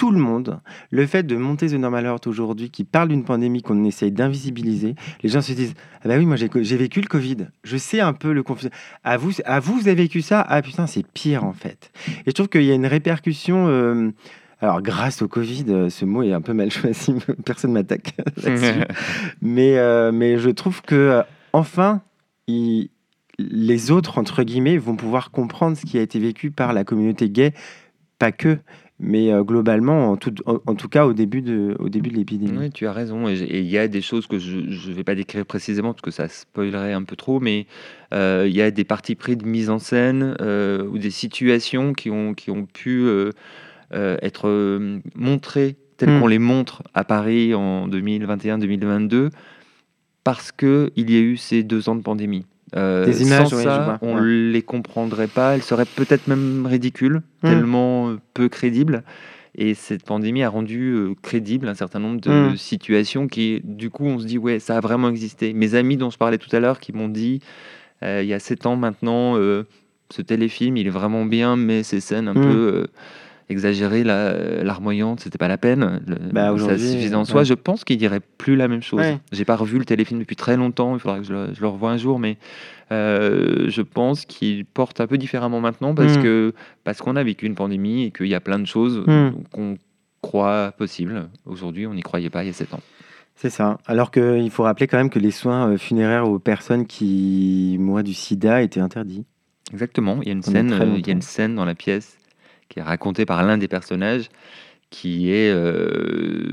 [0.00, 3.60] tout le monde, le fait de monter The Normal Heart aujourd'hui, qui parle d'une pandémie
[3.60, 7.48] qu'on essaye d'invisibiliser, les gens se disent Ah bah oui, moi j'ai vécu le Covid,
[7.64, 8.74] je sais un peu le confinement.
[9.04, 10.40] À vous, à vous, vous avez vécu ça?
[10.48, 11.92] Ah putain, c'est pire en fait.
[12.20, 13.68] Et je trouve qu'il y a une répercussion.
[13.68, 14.10] Euh,
[14.62, 18.80] alors, grâce au Covid, euh, ce mot est un peu mal choisi, personne m'attaque là-dessus.
[19.42, 21.22] mais, euh, mais je trouve que,
[21.52, 22.00] enfin,
[22.48, 27.28] les autres, entre guillemets, vont pouvoir comprendre ce qui a été vécu par la communauté
[27.28, 27.52] gay,
[28.18, 28.56] pas que
[29.00, 32.58] mais euh, globalement, en tout, en, tout, cas au début de, au début de l'épidémie.
[32.58, 33.28] Oui, tu as raison.
[33.28, 36.10] Et il y a des choses que je ne vais pas décrire précisément parce que
[36.10, 37.66] ça spoilerait un peu trop, mais
[38.12, 41.94] euh, il y a des parties pris de mise en scène euh, ou des situations
[41.94, 43.08] qui ont, qui ont pu
[43.92, 44.78] être
[45.14, 46.20] montrées telles hmm.
[46.20, 49.30] qu'on les montre à Paris en 2021-2022
[50.24, 52.44] parce qu'il y a eu ces deux ans de pandémie.
[52.72, 55.54] Des images, sans ça, on ne les comprendrait pas.
[55.56, 57.48] Elles seraient peut-être même ridicules, hmm.
[57.48, 57.99] tellement
[58.40, 59.02] peu crédibles.
[59.54, 62.56] Et cette pandémie a rendu euh, crédible un certain nombre de hmm.
[62.56, 65.52] situations qui, du coup, on se dit, ouais, ça a vraiment existé.
[65.52, 67.40] Mes amis dont je parlais tout à l'heure, qui m'ont dit,
[68.02, 72.00] euh, il y a sept ans maintenant, ce téléfilm, il est vraiment bien, mais ces
[72.00, 72.42] scènes un hmm.
[72.42, 72.86] peu
[73.50, 76.00] exagérer la larmoyante, c'était pas la peine.
[76.32, 77.44] Bah, ça suffisait en soi.
[77.44, 79.02] Je pense qu'il dirait plus la même chose.
[79.32, 80.94] J'ai pas revu le téléfilm depuis très longtemps.
[80.94, 82.38] Il faudra que je le, revoie un jour, mais
[82.92, 86.22] euh, je pense qu'il porte un peu différemment maintenant parce hmm.
[86.22, 89.30] que parce qu'on a vécu une pandémie et qu'il y a plein de choses hmm.
[89.52, 89.76] qu'on
[90.22, 91.28] croit possibles.
[91.46, 92.80] Aujourd'hui, on n'y croyait pas il y a sept ans.
[93.36, 93.78] C'est ça.
[93.86, 98.02] Alors qu'il faut rappeler quand même que les soins euh, funéraires aux personnes qui mourraient
[98.02, 99.24] du sida étaient interdits.
[99.72, 100.18] Exactement.
[100.22, 102.18] Il y a une, scène, euh, il y a une scène dans la pièce
[102.70, 104.30] qui est racontée par l'un des personnages,
[104.88, 106.48] qui est euh,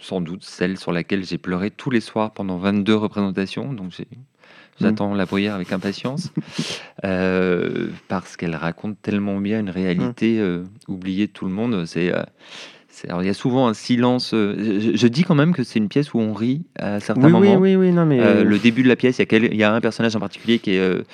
[0.00, 3.72] sans doute celle sur laquelle j'ai pleuré tous les soirs pendant 22 représentations.
[3.72, 3.92] Donc
[4.78, 5.16] j'attends mmh.
[5.16, 6.30] la bruyère avec impatience,
[7.04, 10.42] euh, parce qu'elle raconte tellement bien une réalité mmh.
[10.42, 11.86] euh, oubliée de tout le monde.
[11.86, 12.12] C'est
[13.08, 14.30] alors, il y a souvent un silence.
[14.32, 17.40] Je, dis quand même que c'est une pièce où on rit à certains moments.
[17.40, 18.44] Oui, oui, oui, non, mais...
[18.44, 20.58] le début de la pièce, il y, a il y a un personnage en particulier
[20.58, 21.04] qui est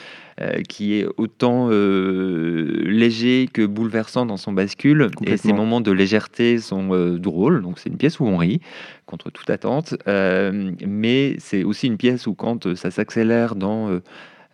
[0.40, 5.10] euh, qui est autant euh, léger que bouleversant dans son bascule.
[5.26, 7.60] Et ces moments de légèreté sont euh, drôles.
[7.60, 8.60] Donc c'est une pièce où on rit
[9.06, 9.96] contre toute attente.
[10.06, 14.00] mais c'est aussi une pièce où quand ça s'accélère dans euh,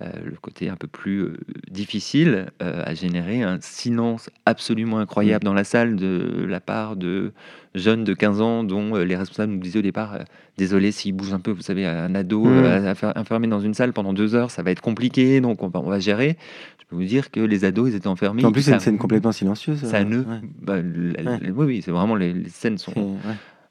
[0.00, 1.36] le côté un peu plus euh,
[1.70, 5.46] difficile euh, a généré un silence absolument incroyable mm.
[5.46, 7.32] dans la salle de la part de
[7.74, 10.18] jeunes de 15 ans dont les responsables nous disaient au départ
[10.58, 12.94] désolé s'il bouge un peu, vous savez, un ado mm.
[13.16, 16.36] enfermé dans une salle pendant deux heures, ça va être compliqué, donc on va, gérer.
[16.80, 18.44] Je peux vous dire que les ados, ils étaient enfermés.
[18.44, 19.84] En plus, c'est une scène complètement silencieuse.
[19.84, 20.22] Ça ne.
[20.60, 23.16] Bah, oui, oui, c'est vraiment les, scènes sont.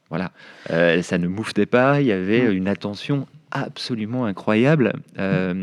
[0.10, 0.32] Voilà,
[0.68, 2.02] ça ne mouftait pas.
[2.02, 2.54] Il y avait mm.
[2.54, 4.94] une attention absolument incroyable.
[5.20, 5.54] Euh,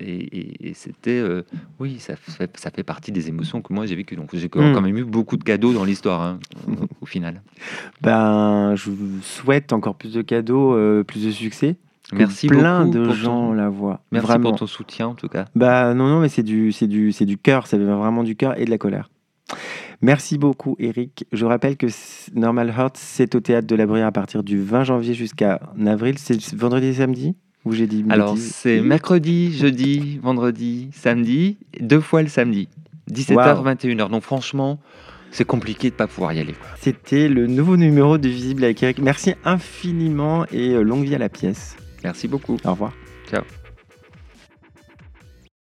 [0.00, 1.42] et, c'était, euh,
[1.78, 4.16] oui, ça fait, ça fait partie des émotions que moi j'ai vécues.
[4.16, 4.82] Donc j'ai quand hmm.
[4.82, 6.38] même eu beaucoup de cadeaux dans l'histoire, hein,
[7.00, 7.42] au, final.
[8.00, 11.76] Ben, je vous souhaite encore plus de cadeaux, euh, plus de succès.
[12.12, 14.00] Merci plein de gens la voient.
[14.12, 14.50] Merci vraiment.
[14.50, 15.46] pour ton soutien en tout cas.
[15.54, 18.36] Bah non non mais c'est du c'est du c'est du cœur, ça vient vraiment du
[18.36, 19.08] cœur et de la colère.
[20.00, 21.26] Merci beaucoup, Eric.
[21.32, 21.86] Je rappelle que
[22.34, 26.18] Normal Heart, c'est au théâtre de la Bruyère à partir du 20 janvier jusqu'à avril.
[26.18, 27.34] C'est vendredi et samedi
[27.64, 32.68] Ou j'ai dit Alors, c'est mercredi, jeudi, vendredi, samedi, deux fois le samedi.
[33.12, 34.10] 17h, 21h.
[34.10, 34.78] Donc franchement,
[35.30, 36.54] c'est compliqué de ne pas pouvoir y aller.
[36.80, 38.98] C'était le nouveau numéro de Visible avec Eric.
[38.98, 41.76] Merci infiniment et euh, longue vie à la pièce.
[42.02, 42.56] Merci beaucoup.
[42.64, 42.92] Au revoir.
[43.30, 43.42] Ciao.